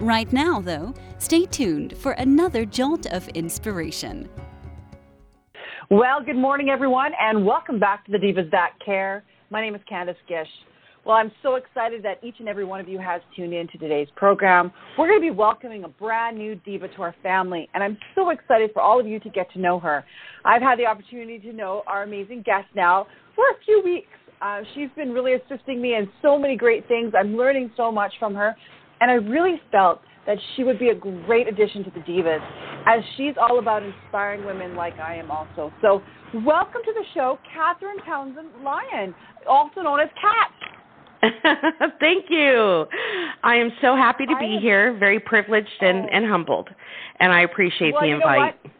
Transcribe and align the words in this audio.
Right 0.00 0.30
now, 0.30 0.60
though, 0.60 0.92
stay 1.16 1.46
tuned 1.46 1.96
for 1.96 2.12
another 2.12 2.66
jolt 2.66 3.06
of 3.06 3.26
inspiration. 3.28 4.28
Well, 5.88 6.22
good 6.22 6.36
morning, 6.36 6.68
everyone, 6.68 7.12
and 7.18 7.46
welcome 7.46 7.78
back 7.78 8.04
to 8.04 8.12
the 8.12 8.18
Divas 8.18 8.50
That 8.50 8.72
Care. 8.84 9.24
My 9.48 9.62
name 9.62 9.74
is 9.74 9.80
Candace 9.88 10.18
Gish. 10.28 10.48
Well, 11.06 11.16
I'm 11.16 11.32
so 11.42 11.54
excited 11.54 12.02
that 12.02 12.22
each 12.22 12.34
and 12.40 12.48
every 12.48 12.64
one 12.66 12.78
of 12.78 12.88
you 12.88 12.98
has 12.98 13.22
tuned 13.34 13.54
in 13.54 13.68
to 13.68 13.78
today's 13.78 14.08
program. 14.16 14.70
We're 14.98 15.08
going 15.08 15.20
to 15.20 15.30
be 15.32 15.34
welcoming 15.34 15.84
a 15.84 15.88
brand 15.88 16.36
new 16.36 16.56
diva 16.56 16.88
to 16.88 17.02
our 17.02 17.14
family, 17.22 17.70
and 17.72 17.82
I'm 17.82 17.96
so 18.14 18.28
excited 18.28 18.72
for 18.74 18.82
all 18.82 19.00
of 19.00 19.06
you 19.06 19.18
to 19.20 19.30
get 19.30 19.50
to 19.52 19.58
know 19.58 19.78
her. 19.78 20.04
I've 20.44 20.60
had 20.60 20.78
the 20.78 20.84
opportunity 20.84 21.38
to 21.38 21.54
know 21.54 21.84
our 21.86 22.02
amazing 22.02 22.42
guest 22.44 22.66
now 22.74 23.06
for 23.34 23.44
a 23.44 23.64
few 23.64 23.80
weeks. 23.82 24.08
Uh, 24.42 24.60
she's 24.74 24.90
been 24.94 25.12
really 25.12 25.32
assisting 25.32 25.80
me 25.80 25.94
in 25.94 26.06
so 26.20 26.38
many 26.38 26.56
great 26.56 26.86
things. 26.86 27.14
I'm 27.18 27.36
learning 27.36 27.70
so 27.78 27.90
much 27.90 28.12
from 28.18 28.34
her. 28.34 28.54
And 29.00 29.10
I 29.10 29.14
really 29.14 29.60
felt 29.70 30.00
that 30.26 30.38
she 30.54 30.64
would 30.64 30.78
be 30.78 30.88
a 30.88 30.94
great 30.94 31.48
addition 31.48 31.84
to 31.84 31.90
the 31.90 32.00
Divas, 32.00 32.40
as 32.86 33.02
she's 33.16 33.34
all 33.40 33.58
about 33.58 33.82
inspiring 33.82 34.44
women 34.44 34.74
like 34.74 34.98
I 34.98 35.16
am 35.16 35.30
also. 35.30 35.72
So, 35.80 36.02
welcome 36.44 36.82
to 36.84 36.92
the 36.92 37.04
show, 37.14 37.38
Catherine 37.52 37.98
Townsend 38.04 38.48
Lyon, 38.62 39.14
also 39.48 39.82
known 39.82 40.00
as 40.00 40.08
Cat. 40.20 40.50
Thank 42.00 42.26
you. 42.28 42.86
I 43.42 43.56
am 43.56 43.70
so 43.80 43.96
happy 43.96 44.26
to 44.26 44.36
be 44.38 44.56
am, 44.56 44.60
here, 44.60 44.96
very 44.98 45.20
privileged 45.20 45.68
and, 45.80 46.04
oh. 46.04 46.08
and 46.12 46.26
humbled, 46.26 46.68
and 47.20 47.32
I 47.32 47.42
appreciate 47.42 47.92
well, 47.92 48.02
the 48.02 48.08
you 48.08 48.14
invite. 48.16 48.64
Know? 48.64 48.70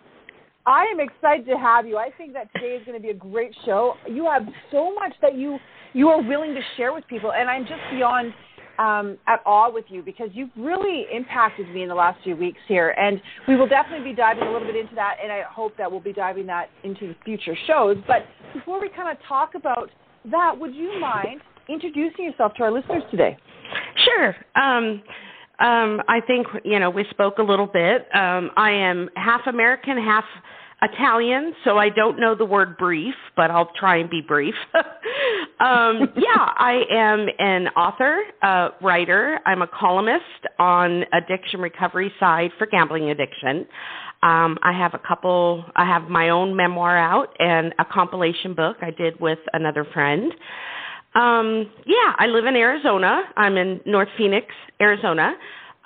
I 0.67 0.85
am 0.93 0.99
excited 0.99 1.47
to 1.47 1.57
have 1.57 1.87
you. 1.87 1.97
I 1.97 2.11
think 2.19 2.33
that 2.33 2.49
today 2.55 2.75
is 2.75 2.85
going 2.85 2.99
to 2.99 3.03
be 3.03 3.11
a 3.11 3.15
great 3.15 3.55
show. 3.65 3.95
You 4.11 4.25
have 4.25 4.43
so 4.73 4.93
much 4.95 5.13
that 5.23 5.37
you 5.37 5.59
you 5.93 6.09
are 6.09 6.21
willing 6.21 6.55
to 6.55 6.61
share 6.77 6.93
with 6.93 7.07
people, 7.07 7.33
and 7.33 7.49
I'm 7.49 7.63
just 7.63 7.81
beyond 7.93 8.35
um, 8.79 9.19
at 9.27 9.41
all 9.45 9.73
with 9.73 9.85
you 9.89 10.03
because 10.03 10.29
you've 10.33 10.51
really 10.57 11.07
impacted 11.13 11.69
me 11.71 11.83
in 11.83 11.89
the 11.89 11.95
last 11.95 12.23
few 12.23 12.37
weeks 12.37 12.59
here. 12.69 12.91
And 12.91 13.21
we 13.49 13.57
will 13.57 13.69
definitely 13.69 14.11
be 14.11 14.17
diving 14.17 14.45
a 14.45 14.53
little 14.53 14.67
bit 14.67 14.77
into 14.77 14.95
that, 14.95 15.17
and 15.23 15.33
I 15.33 15.43
hope 15.43 15.77
that 15.79 15.91
we'll 15.91 16.01
be 16.01 16.13
diving 16.13 16.47
that 16.47 16.69
into 16.85 17.15
future 17.25 17.57
shows. 17.67 17.97
But 18.07 18.27
before 18.55 18.81
we 18.81 18.89
kind 18.89 19.11
of 19.11 19.17
talk 19.27 19.55
about 19.55 19.91
that, 20.31 20.59
would 20.59 20.75
you 20.75 20.99
mind 21.01 21.41
introducing 21.69 22.25
yourself 22.25 22.53
to 22.55 22.65
our 22.65 22.73
listeners 22.73 23.03
today? 23.11 23.37
Sure. 24.05 24.37
Um, 24.55 25.03
um, 25.59 26.03
I 26.07 26.21
think 26.27 26.47
you 26.65 26.79
know 26.79 26.91
we 26.91 27.05
spoke 27.11 27.39
a 27.39 27.43
little 27.43 27.67
bit. 27.67 28.07
Um, 28.15 28.51
I 28.57 28.71
am 28.73 29.09
half 29.17 29.43
American, 29.47 29.97
half 29.97 30.25
Italian, 30.83 31.55
so 31.65 31.79
I 31.79 31.89
don't 31.89 32.21
know 32.21 32.35
the 32.35 32.45
word 32.45 32.77
brief, 32.77 33.15
but 33.35 33.51
I'll 33.51 33.71
try 33.79 33.97
and 33.97 34.11
be 34.11 34.21
brief. 34.21 34.55
um, 34.75 36.13
yeah, 36.17 36.37
I 36.37 36.83
am 36.91 37.27
an 37.39 37.69
author, 37.69 38.21
uh, 38.43 38.69
writer. 38.83 39.41
I'm 39.47 39.63
a 39.63 39.69
columnist 39.69 40.25
on 40.59 41.05
addiction 41.15 41.61
recovery 41.61 42.13
side 42.21 42.51
for 42.59 42.67
gambling 42.67 43.11
addiction. 43.11 43.67
Um, 44.23 44.59
I 44.63 44.73
have 44.73 44.93
a 44.93 45.01
couple. 45.07 45.65
I 45.77 45.87
have 45.87 46.11
my 46.11 46.29
own 46.29 46.55
memoir 46.55 46.97
out 46.99 47.35
and 47.39 47.75
a 47.79 47.85
compilation 47.85 48.55
book 48.55 48.77
I 48.83 48.91
did 48.91 49.19
with 49.19 49.39
another 49.55 49.87
friend. 49.95 50.31
Um, 51.15 51.71
yeah, 51.87 52.13
I 52.19 52.27
live 52.27 52.45
in 52.45 52.55
Arizona. 52.55 53.23
I'm 53.37 53.57
in 53.57 53.81
North 53.87 54.09
Phoenix, 54.19 54.49
Arizona 54.81 55.35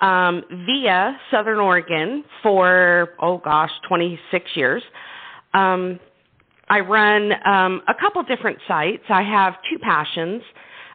um, 0.01 0.43
via 0.65 1.17
Southern 1.29 1.59
Oregon 1.59 2.23
for, 2.43 3.09
oh 3.21 3.37
gosh, 3.37 3.71
26 3.87 4.45
years. 4.55 4.83
Um, 5.53 5.99
I 6.69 6.79
run 6.79 7.31
um, 7.45 7.81
a 7.87 7.93
couple 7.93 8.23
different 8.23 8.57
sites. 8.67 9.03
I 9.09 9.21
have 9.23 9.55
two 9.69 9.77
passions. 9.79 10.41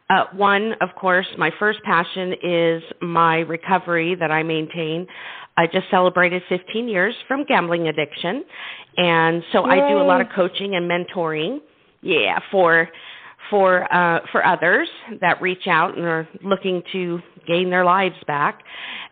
Uh, 0.09 0.25
one, 0.33 0.73
of 0.81 0.89
course, 0.95 1.27
my 1.37 1.51
first 1.59 1.79
passion 1.83 2.33
is 2.41 2.83
my 3.01 3.39
recovery 3.39 4.15
that 4.15 4.31
I 4.31 4.43
maintain. 4.43 5.05
I 5.57 5.67
just 5.67 5.89
celebrated 5.89 6.43
15 6.49 6.87
years 6.87 7.15
from 7.27 7.43
gambling 7.45 7.87
addiction, 7.87 8.43
and 8.97 9.43
so 9.51 9.65
Yay. 9.67 9.81
I 9.81 9.89
do 9.89 9.97
a 9.97 10.03
lot 10.03 10.21
of 10.21 10.27
coaching 10.35 10.75
and 10.75 10.89
mentoring. 10.89 11.59
Yeah, 12.01 12.39
for 12.51 12.87
for 13.49 13.91
uh, 13.93 14.19
for 14.31 14.45
others 14.45 14.89
that 15.21 15.41
reach 15.41 15.67
out 15.67 15.97
and 15.97 16.05
are 16.05 16.27
looking 16.43 16.81
to 16.93 17.19
gain 17.47 17.69
their 17.69 17.85
lives 17.85 18.15
back. 18.25 18.61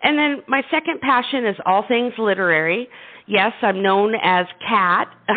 And 0.03 0.17
then 0.17 0.43
my 0.47 0.61
second 0.69 1.01
passion 1.01 1.45
is 1.45 1.55
all 1.65 1.85
things 1.87 2.13
literary. 2.17 2.87
Yes, 3.27 3.53
I'm 3.63 3.81
known 3.81 4.13
as 4.21 4.45
Cat. 4.67 5.07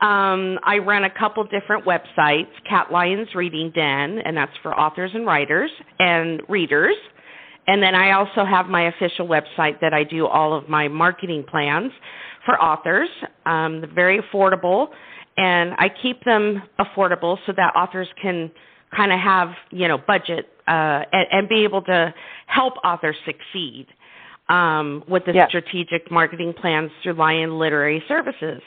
um, 0.00 0.58
I 0.64 0.78
run 0.82 1.04
a 1.04 1.10
couple 1.10 1.44
different 1.44 1.84
websites, 1.84 2.48
Cat 2.68 2.90
Lyon's 2.90 3.34
Reading 3.34 3.70
Den, 3.74 4.20
and 4.24 4.34
that's 4.34 4.56
for 4.62 4.74
authors 4.78 5.10
and 5.12 5.26
writers 5.26 5.70
and 5.98 6.40
readers. 6.48 6.96
And 7.66 7.82
then 7.82 7.94
I 7.94 8.12
also 8.12 8.46
have 8.46 8.66
my 8.66 8.88
official 8.88 9.28
website 9.28 9.80
that 9.82 9.92
I 9.92 10.02
do 10.02 10.26
all 10.26 10.56
of 10.56 10.70
my 10.70 10.88
marketing 10.88 11.44
plans 11.46 11.92
for 12.46 12.58
authors. 12.58 13.10
Um, 13.44 13.84
very 13.94 14.22
affordable 14.22 14.88
and 15.38 15.72
I 15.78 15.88
keep 16.02 16.24
them 16.24 16.62
affordable 16.78 17.38
so 17.46 17.52
that 17.56 17.74
authors 17.76 18.08
can 18.20 18.50
kind 18.94 19.12
of 19.12 19.20
have 19.20 19.50
you 19.70 19.88
know 19.88 19.98
budget 19.98 20.48
uh, 20.66 21.04
and, 21.12 21.26
and, 21.30 21.48
be 21.48 21.64
able 21.64 21.80
to 21.82 22.12
help 22.46 22.74
authors 22.84 23.16
succeed 23.24 23.86
um, 24.50 25.02
with 25.08 25.24
the 25.24 25.32
strategic 25.48 26.10
marketing 26.10 26.52
plans 26.60 26.90
through 27.02 27.14
Lyon 27.14 27.58
Literary 27.58 28.02
Services. 28.06 28.60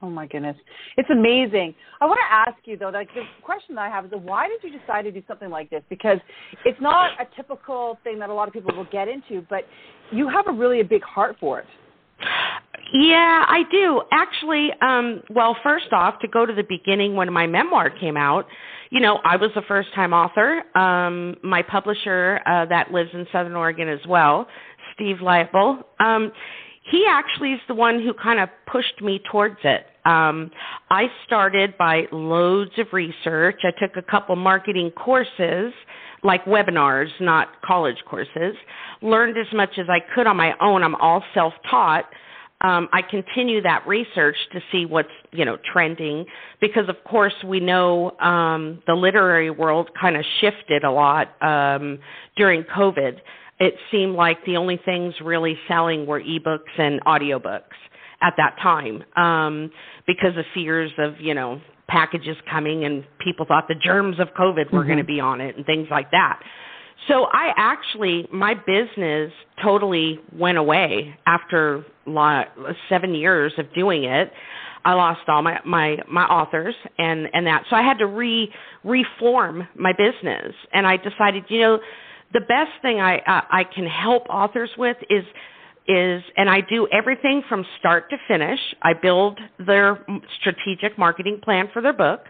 Oh 0.00 0.10
my 0.10 0.26
goodness, 0.26 0.56
it's 0.96 1.08
amazing. 1.10 1.74
I 2.00 2.06
want 2.06 2.18
to 2.28 2.34
ask 2.34 2.58
you 2.66 2.76
though, 2.76 2.90
like 2.90 3.08
the 3.14 3.22
question 3.42 3.74
that 3.76 3.82
I 3.82 3.88
have 3.88 4.04
is, 4.04 4.12
why 4.22 4.48
did 4.48 4.62
you 4.62 4.78
decide 4.78 5.02
to 5.02 5.12
do 5.12 5.22
something 5.26 5.48
like 5.48 5.70
this? 5.70 5.82
Because 5.88 6.18
it's 6.64 6.80
not 6.80 7.12
a 7.18 7.26
typical 7.34 7.98
thing 8.04 8.18
that 8.18 8.28
a 8.28 8.34
lot 8.34 8.46
of 8.46 8.52
people 8.52 8.76
will 8.76 8.88
get 8.92 9.08
into, 9.08 9.46
but 9.48 9.64
you 10.12 10.28
have 10.28 10.46
a 10.46 10.52
really 10.52 10.80
a 10.80 10.84
big 10.84 11.02
heart 11.02 11.36
for 11.40 11.60
it. 11.60 11.66
Yeah, 12.92 13.44
I 13.48 13.62
do. 13.70 14.02
Actually, 14.12 14.70
um, 14.80 15.22
well, 15.30 15.56
first 15.62 15.92
off, 15.92 16.20
to 16.20 16.28
go 16.28 16.46
to 16.46 16.52
the 16.52 16.62
beginning 16.68 17.16
when 17.16 17.32
my 17.32 17.46
memoir 17.46 17.90
came 17.90 18.16
out, 18.16 18.46
you 18.90 19.00
know, 19.00 19.18
I 19.24 19.36
was 19.36 19.50
a 19.56 19.62
first 19.62 19.92
time 19.94 20.12
author. 20.12 20.62
Um, 20.76 21.36
my 21.42 21.62
publisher 21.62 22.40
uh, 22.46 22.66
that 22.66 22.92
lives 22.92 23.10
in 23.12 23.26
Southern 23.32 23.56
Oregon 23.56 23.88
as 23.88 24.00
well, 24.08 24.46
Steve 24.94 25.16
Leibel, 25.16 25.82
um, 25.98 26.30
he 26.90 27.06
actually 27.08 27.52
is 27.52 27.60
the 27.66 27.74
one 27.74 28.02
who 28.02 28.12
kind 28.12 28.38
of 28.38 28.50
pushed 28.70 29.00
me 29.00 29.20
towards 29.30 29.56
it. 29.64 29.86
Um, 30.04 30.50
I 30.90 31.06
started 31.26 31.78
by 31.78 32.02
loads 32.12 32.72
of 32.76 32.88
research. 32.92 33.60
I 33.64 33.70
took 33.80 33.96
a 33.96 34.02
couple 34.02 34.36
marketing 34.36 34.90
courses, 34.90 35.72
like 36.24 36.44
webinars, 36.46 37.08
not 37.20 37.62
college 37.62 37.98
courses. 38.08 38.56
Learned 39.02 39.36
as 39.38 39.52
much 39.52 39.78
as 39.78 39.86
I 39.88 40.00
could 40.14 40.26
on 40.26 40.36
my 40.36 40.54
own. 40.60 40.82
I'm 40.82 40.96
all 40.96 41.22
self 41.34 41.52
taught 41.70 42.06
um, 42.64 42.88
I 42.92 43.02
continue 43.02 43.60
that 43.62 43.86
research 43.86 44.36
to 44.52 44.60
see 44.72 44.86
what's 44.86 45.10
you 45.32 45.44
know 45.44 45.58
trending 45.70 46.24
because 46.60 46.88
of 46.88 46.96
course 47.04 47.34
we 47.44 47.60
know 47.60 48.12
um, 48.20 48.82
the 48.86 48.94
literary 48.94 49.50
world 49.50 49.90
kind 50.00 50.16
of 50.16 50.24
shifted 50.40 50.82
a 50.82 50.90
lot 50.90 51.30
um, 51.42 51.98
during 52.36 52.64
COVID. 52.64 53.18
It 53.60 53.74
seemed 53.90 54.14
like 54.14 54.44
the 54.46 54.56
only 54.56 54.80
things 54.82 55.14
really 55.22 55.58
selling 55.68 56.06
were 56.06 56.20
ebooks 56.20 56.78
and 56.78 57.00
audiobooks 57.04 57.76
at 58.22 58.34
that 58.38 58.56
time 58.62 59.04
um, 59.14 59.70
because 60.06 60.36
of 60.36 60.44
fears 60.54 60.90
of 60.96 61.20
you 61.20 61.34
know 61.34 61.60
packages 61.94 62.36
coming 62.50 62.84
and 62.84 63.04
people 63.22 63.46
thought 63.46 63.68
the 63.68 63.76
germs 63.76 64.18
of 64.18 64.26
COVID 64.36 64.72
were 64.72 64.80
mm-hmm. 64.80 64.88
going 64.88 64.98
to 64.98 65.04
be 65.04 65.20
on 65.20 65.40
it 65.40 65.56
and 65.56 65.64
things 65.64 65.86
like 65.92 66.10
that. 66.10 66.40
So 67.06 67.26
I 67.32 67.52
actually, 67.56 68.26
my 68.32 68.54
business 68.54 69.30
totally 69.62 70.18
went 70.36 70.58
away 70.58 71.16
after 71.24 71.84
seven 72.88 73.14
years 73.14 73.52
of 73.58 73.72
doing 73.74 74.04
it. 74.04 74.32
I 74.84 74.94
lost 74.94 75.20
all 75.28 75.42
my 75.42 75.60
my 75.64 75.96
my 76.10 76.24
authors 76.24 76.74
and 76.98 77.28
and 77.32 77.46
that, 77.46 77.64
so 77.70 77.76
I 77.76 77.82
had 77.82 77.98
to 77.98 78.06
re 78.06 78.52
reform 78.82 79.66
my 79.76 79.92
business, 79.92 80.52
and 80.74 80.86
I 80.86 80.98
decided, 80.98 81.44
you 81.48 81.60
know, 81.60 81.78
the 82.34 82.40
best 82.40 82.72
thing 82.82 83.00
I 83.00 83.22
I, 83.26 83.42
I 83.60 83.64
can 83.64 83.86
help 83.86 84.24
authors 84.28 84.70
with 84.76 84.98
is 85.08 85.24
is 85.86 86.22
and 86.36 86.48
I 86.48 86.60
do 86.60 86.88
everything 86.92 87.42
from 87.48 87.64
start 87.78 88.10
to 88.10 88.16
finish. 88.26 88.60
I 88.82 88.92
build 88.94 89.38
their 89.58 90.04
strategic 90.40 90.98
marketing 90.98 91.40
plan 91.42 91.68
for 91.72 91.82
their 91.82 91.92
book 91.92 92.20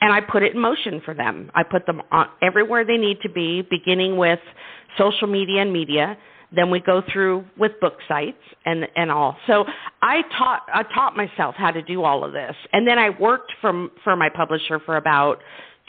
and 0.00 0.12
I 0.12 0.20
put 0.20 0.42
it 0.42 0.54
in 0.54 0.60
motion 0.60 1.00
for 1.04 1.14
them. 1.14 1.50
I 1.54 1.62
put 1.62 1.86
them 1.86 2.02
on 2.10 2.28
everywhere 2.42 2.84
they 2.84 2.96
need 2.96 3.20
to 3.22 3.28
be, 3.28 3.62
beginning 3.62 4.16
with 4.16 4.40
social 4.96 5.28
media 5.28 5.62
and 5.62 5.72
media, 5.72 6.16
then 6.54 6.70
we 6.70 6.80
go 6.80 7.02
through 7.12 7.44
with 7.58 7.72
book 7.80 7.98
sites 8.08 8.38
and 8.64 8.86
and 8.96 9.10
all. 9.10 9.36
So 9.46 9.64
I 10.02 10.22
taught 10.36 10.62
I 10.72 10.82
taught 10.94 11.16
myself 11.16 11.54
how 11.56 11.70
to 11.70 11.82
do 11.82 12.04
all 12.04 12.24
of 12.24 12.32
this, 12.32 12.54
and 12.72 12.86
then 12.86 12.98
I 12.98 13.10
worked 13.10 13.52
from 13.60 13.90
for 14.02 14.16
my 14.16 14.28
publisher 14.34 14.80
for 14.80 14.96
about 14.96 15.40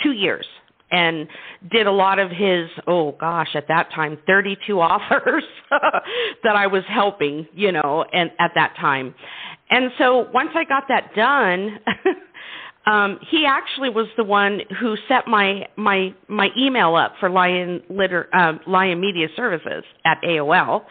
two 0.03 0.11
years 0.11 0.45
and 0.91 1.27
did 1.71 1.87
a 1.87 1.91
lot 1.91 2.19
of 2.19 2.29
his 2.29 2.69
oh 2.87 3.13
gosh 3.19 3.49
at 3.55 3.67
that 3.67 3.89
time 3.93 4.17
32 4.27 4.73
authors 4.79 5.43
that 6.43 6.55
I 6.55 6.67
was 6.67 6.83
helping 6.87 7.47
you 7.53 7.71
know 7.71 8.05
and 8.11 8.31
at 8.39 8.51
that 8.55 8.75
time 8.79 9.13
and 9.69 9.91
so 9.97 10.27
once 10.33 10.49
I 10.55 10.63
got 10.63 10.83
that 10.89 11.13
done 11.15 11.79
um 12.85 13.19
he 13.29 13.45
actually 13.45 13.89
was 13.89 14.07
the 14.17 14.23
one 14.23 14.61
who 14.79 14.95
set 15.07 15.27
my 15.27 15.67
my 15.75 16.13
my 16.27 16.49
email 16.57 16.95
up 16.95 17.13
for 17.19 17.29
Lyon 17.29 17.81
Litter 17.89 18.33
um 18.35 18.59
Lyon 18.67 18.99
Media 18.99 19.27
Services 19.35 19.83
at 20.05 20.21
AOL 20.23 20.85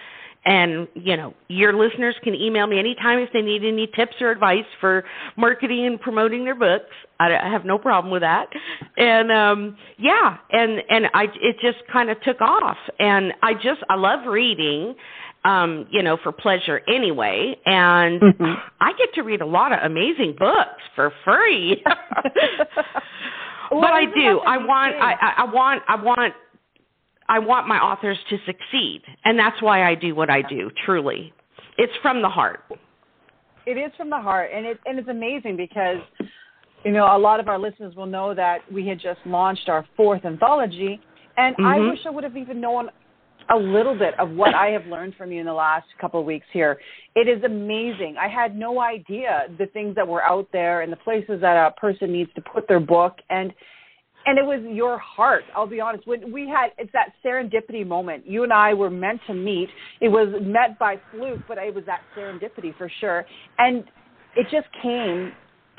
and, 0.48 0.88
you 0.94 1.14
know, 1.16 1.34
your 1.48 1.74
listeners 1.74 2.14
can 2.22 2.34
email 2.34 2.66
me 2.66 2.78
anytime 2.78 3.18
if 3.18 3.28
they 3.34 3.42
need 3.42 3.64
any 3.64 3.86
tips 3.86 4.14
or 4.18 4.30
advice 4.30 4.64
for 4.80 5.04
marketing 5.36 5.86
and 5.86 6.00
promoting 6.00 6.44
their 6.44 6.54
books. 6.54 6.88
I, 7.20 7.36
I 7.36 7.50
have 7.52 7.66
no 7.66 7.76
problem 7.76 8.10
with 8.10 8.22
that. 8.22 8.46
And 8.96 9.32
um 9.32 9.76
yeah, 9.98 10.38
and 10.50 10.82
and 10.88 11.06
I 11.14 11.24
it 11.24 11.56
just 11.60 11.78
kind 11.92 12.10
of 12.10 12.20
took 12.22 12.40
off. 12.40 12.78
And 12.98 13.32
I 13.42 13.54
just 13.54 13.82
I 13.88 13.96
love 13.96 14.26
reading 14.26 14.94
um, 15.44 15.86
you 15.90 16.02
know, 16.02 16.18
for 16.22 16.32
pleasure 16.32 16.80
anyway. 16.92 17.56
And 17.64 18.20
mm-hmm. 18.20 18.54
I 18.80 18.92
get 18.98 19.14
to 19.14 19.22
read 19.22 19.40
a 19.40 19.46
lot 19.46 19.72
of 19.72 19.78
amazing 19.82 20.34
books 20.38 20.82
for 20.94 21.12
free. 21.24 21.82
but 23.70 23.90
I 23.90 24.04
do. 24.04 24.40
I 24.40 24.58
want 24.58 24.94
I, 25.00 25.34
I 25.38 25.44
want 25.52 25.82
I 25.88 26.02
want 26.02 26.34
I 27.28 27.38
want 27.38 27.68
my 27.68 27.78
authors 27.78 28.18
to 28.30 28.38
succeed, 28.46 29.02
and 29.24 29.38
that's 29.38 29.60
why 29.62 29.88
I 29.88 29.94
do 29.94 30.14
what 30.14 30.30
I 30.30 30.42
do. 30.42 30.70
Truly, 30.84 31.32
it's 31.76 31.92
from 32.02 32.22
the 32.22 32.28
heart. 32.28 32.60
It 33.66 33.72
is 33.72 33.92
from 33.96 34.10
the 34.10 34.18
heart, 34.18 34.50
and 34.54 34.66
it 34.66 34.80
and 34.86 34.98
it's 34.98 35.08
amazing 35.08 35.56
because 35.56 35.98
you 36.84 36.92
know 36.92 37.16
a 37.16 37.18
lot 37.18 37.40
of 37.40 37.48
our 37.48 37.58
listeners 37.58 37.94
will 37.94 38.06
know 38.06 38.34
that 38.34 38.60
we 38.72 38.86
had 38.86 39.00
just 39.00 39.20
launched 39.26 39.68
our 39.68 39.86
fourth 39.96 40.24
anthology, 40.24 41.00
and 41.36 41.56
mm-hmm. 41.56 41.66
I 41.66 41.78
wish 41.78 42.00
I 42.06 42.10
would 42.10 42.24
have 42.24 42.36
even 42.36 42.60
known 42.60 42.88
a 43.50 43.56
little 43.56 43.96
bit 43.96 44.18
of 44.18 44.30
what 44.30 44.54
I 44.54 44.68
have 44.68 44.86
learned 44.86 45.14
from 45.14 45.32
you 45.32 45.40
in 45.40 45.46
the 45.46 45.52
last 45.52 45.86
couple 46.00 46.20
of 46.20 46.26
weeks 46.26 46.46
here. 46.52 46.78
It 47.14 47.28
is 47.28 47.42
amazing. 47.44 48.16
I 48.20 48.28
had 48.28 48.54
no 48.54 48.80
idea 48.80 49.46
the 49.58 49.66
things 49.66 49.94
that 49.94 50.06
were 50.06 50.22
out 50.22 50.48
there 50.52 50.82
and 50.82 50.92
the 50.92 50.96
places 50.96 51.40
that 51.40 51.56
a 51.56 51.70
person 51.80 52.12
needs 52.12 52.30
to 52.34 52.42
put 52.42 52.68
their 52.68 52.80
book 52.80 53.16
and 53.30 53.52
and 54.26 54.38
it 54.38 54.44
was 54.44 54.60
your 54.68 54.98
heart. 54.98 55.44
I'll 55.56 55.66
be 55.66 55.80
honest. 55.80 56.06
When 56.06 56.30
we 56.30 56.46
had, 56.46 56.70
it's 56.76 56.92
that 56.92 57.12
serendipity 57.24 57.86
moment. 57.86 58.26
You 58.26 58.42
and 58.42 58.52
I 58.52 58.74
were 58.74 58.90
meant 58.90 59.20
to 59.26 59.32
meet. 59.32 59.70
It 60.02 60.08
was 60.08 60.28
met 60.42 60.78
by 60.78 61.00
fluke, 61.12 61.40
but 61.48 61.56
it 61.56 61.74
was 61.74 61.84
that 61.86 62.02
serendipity 62.14 62.76
for 62.76 62.90
sure. 63.00 63.24
And 63.56 63.84
it 64.36 64.46
just 64.50 64.66
came 64.82 65.32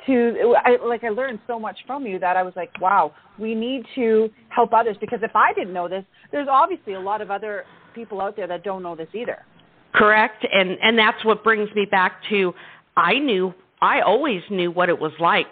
to, 0.05 0.55
I, 0.63 0.77
like, 0.85 1.03
I 1.03 1.09
learned 1.09 1.39
so 1.47 1.59
much 1.59 1.77
from 1.87 2.05
you 2.05 2.19
that 2.19 2.37
I 2.37 2.43
was 2.43 2.53
like, 2.55 2.71
wow, 2.79 3.13
we 3.37 3.55
need 3.55 3.85
to 3.95 4.29
help 4.49 4.73
others. 4.73 4.97
Because 4.99 5.19
if 5.21 5.35
I 5.35 5.53
didn't 5.53 5.73
know 5.73 5.87
this, 5.87 6.03
there's 6.31 6.47
obviously 6.49 6.93
a 6.93 6.99
lot 6.99 7.21
of 7.21 7.31
other 7.31 7.65
people 7.93 8.21
out 8.21 8.35
there 8.35 8.47
that 8.47 8.63
don't 8.63 8.83
know 8.83 8.95
this 8.95 9.09
either. 9.13 9.45
Correct, 9.93 10.45
and 10.51 10.77
and 10.83 10.99
that's 10.99 11.23
what 11.25 11.43
brings 11.43 11.67
me 11.73 11.87
back 11.89 12.21
to, 12.29 12.53
I 12.95 13.17
knew, 13.17 13.53
I 13.81 14.01
always 14.01 14.41
knew 14.51 14.69
what 14.69 14.87
it 14.87 14.99
was 14.99 15.13
like, 15.19 15.47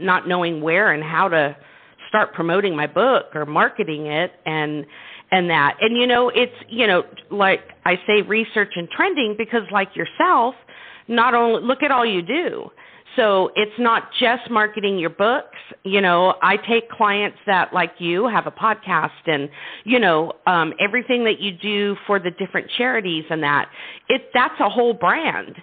not 0.00 0.26
knowing 0.26 0.62
where 0.62 0.92
and 0.92 1.02
how 1.02 1.28
to 1.28 1.54
start 2.08 2.32
promoting 2.32 2.74
my 2.74 2.86
book 2.86 3.26
or 3.34 3.44
marketing 3.44 4.06
it 4.06 4.32
and 4.46 4.86
and 5.30 5.48
that. 5.50 5.76
And 5.80 5.96
you 5.96 6.06
know 6.06 6.28
it's 6.28 6.52
you 6.68 6.86
know 6.86 7.02
like 7.30 7.60
i 7.86 7.96
say 8.06 8.22
research 8.22 8.72
and 8.76 8.88
trending 8.90 9.34
because 9.36 9.62
like 9.72 9.96
yourself 9.96 10.54
not 11.08 11.34
only 11.34 11.62
look 11.62 11.82
at 11.82 11.90
all 11.90 12.04
you 12.04 12.22
do 12.22 12.70
so 13.16 13.50
it's 13.56 13.78
not 13.78 14.10
just 14.18 14.50
marketing 14.50 14.98
your 14.98 15.10
books. 15.10 15.56
You 15.84 16.00
know 16.00 16.34
i 16.42 16.56
take 16.56 16.88
clients 16.90 17.38
that 17.46 17.72
like 17.72 17.92
you 17.98 18.26
have 18.28 18.46
a 18.46 18.50
podcast 18.50 19.10
and 19.26 19.48
you 19.84 19.98
know 19.98 20.32
um 20.46 20.72
everything 20.80 21.24
that 21.24 21.40
you 21.40 21.52
do 21.52 21.96
for 22.06 22.18
the 22.18 22.30
different 22.30 22.70
charities 22.76 23.24
and 23.30 23.42
that. 23.42 23.70
It 24.08 24.30
that's 24.34 24.58
a 24.60 24.68
whole 24.68 24.94
brand 24.94 25.56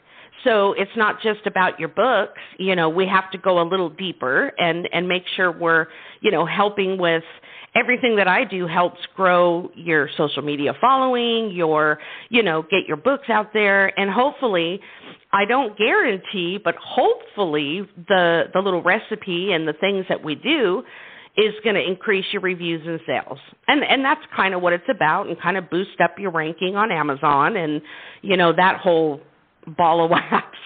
so 0.44 0.74
it's 0.74 0.96
not 0.96 1.22
just 1.22 1.46
about 1.46 1.80
your 1.80 1.90
books 1.90 2.40
you 2.58 2.76
know 2.76 2.90
we 2.90 3.08
have 3.08 3.30
to 3.32 3.38
go 3.38 3.62
a 3.62 3.66
little 3.68 3.90
deeper 3.90 4.52
and 4.58 4.88
and 4.92 5.08
make 5.08 5.24
sure 5.36 5.52
we're 5.52 5.88
you 6.22 6.32
know 6.32 6.46
helping 6.46 6.98
with 6.98 7.24
everything 7.76 8.16
that 8.16 8.28
I 8.28 8.44
do 8.44 8.68
helps 8.68 9.00
grow 9.16 9.70
your 9.76 10.10
social 10.18 10.42
media 10.42 10.74
following, 10.82 11.52
your, 11.52 12.00
you 12.30 12.42
know, 12.42 12.64
get 12.64 12.88
your 12.88 12.98
books 12.98 13.30
out 13.30 13.54
there 13.54 13.98
and 14.00 14.10
hopefully 14.10 14.80
I 15.32 15.46
don't 15.46 15.78
guarantee, 15.78 16.60
but 16.64 16.76
hopefully 16.76 17.88
the 18.08 18.46
the 18.54 18.60
little 18.60 18.82
recipe 18.82 19.52
and 19.52 19.68
the 19.68 19.74
things 19.74 20.06
that 20.10 20.24
we 20.24 20.36
do 20.36 20.84
is 21.38 21.54
going 21.64 21.76
to 21.76 21.86
increase 21.86 22.26
your 22.32 22.42
reviews 22.42 22.82
and 22.86 23.00
sales. 23.06 23.38
And 23.68 23.84
and 23.84 24.04
that's 24.04 24.22
kind 24.36 24.56
of 24.56 24.62
what 24.62 24.74
it's 24.74 24.90
about 24.90 25.28
and 25.28 25.40
kind 25.40 25.56
of 25.58 25.70
boost 25.70 26.02
up 26.04 26.18
your 26.18 26.32
ranking 26.32 26.76
on 26.76 26.92
Amazon 26.92 27.58
and 27.58 27.82
you 28.24 28.38
know 28.38 28.54
that 28.54 28.80
whole 28.80 29.22
ball 29.68 30.04
of 30.04 30.10
wax. 30.12 30.58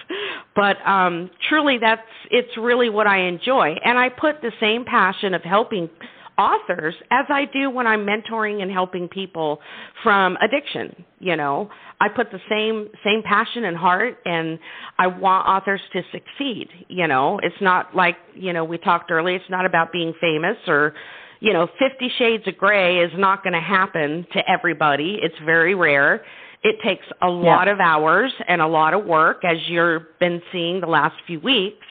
But 0.54 0.76
um 0.86 1.30
truly 1.48 1.78
that's 1.78 2.02
it's 2.30 2.56
really 2.56 2.90
what 2.90 3.06
I 3.06 3.22
enjoy. 3.26 3.76
And 3.84 3.98
I 3.98 4.08
put 4.08 4.40
the 4.42 4.52
same 4.60 4.84
passion 4.84 5.34
of 5.34 5.42
helping 5.42 5.88
authors 6.36 6.94
as 7.10 7.26
I 7.28 7.44
do 7.52 7.70
when 7.70 7.86
I'm 7.86 8.04
mentoring 8.04 8.60
and 8.60 8.70
helping 8.70 9.08
people 9.08 9.60
from 10.02 10.36
addiction, 10.42 11.04
you 11.20 11.36
know. 11.36 11.70
I 12.00 12.08
put 12.08 12.30
the 12.32 12.40
same 12.50 12.88
same 13.04 13.22
passion 13.22 13.64
and 13.64 13.76
heart 13.76 14.18
and 14.24 14.58
I 14.98 15.06
want 15.06 15.46
authors 15.46 15.80
to 15.92 16.02
succeed, 16.12 16.68
you 16.88 17.06
know. 17.06 17.38
It's 17.42 17.60
not 17.60 17.94
like, 17.94 18.16
you 18.34 18.52
know, 18.52 18.64
we 18.64 18.78
talked 18.78 19.10
earlier, 19.10 19.36
it's 19.36 19.50
not 19.50 19.64
about 19.64 19.92
being 19.92 20.12
famous 20.20 20.56
or 20.66 20.94
you 21.40 21.52
know, 21.52 21.66
50 21.78 22.10
shades 22.16 22.48
of 22.48 22.56
gray 22.56 23.00
is 23.00 23.12
not 23.16 23.42
going 23.42 23.52
to 23.52 23.60
happen 23.60 24.26
to 24.32 24.50
everybody. 24.50 25.18
It's 25.20 25.34
very 25.44 25.74
rare 25.74 26.24
it 26.64 26.76
takes 26.82 27.04
a 27.20 27.28
lot 27.28 27.66
yeah. 27.66 27.74
of 27.74 27.80
hours 27.80 28.32
and 28.48 28.62
a 28.62 28.66
lot 28.66 28.94
of 28.94 29.04
work, 29.04 29.44
as 29.44 29.58
you've 29.68 30.02
been 30.18 30.40
seeing 30.50 30.80
the 30.80 30.86
last 30.86 31.14
few 31.26 31.38
weeks. 31.38 31.84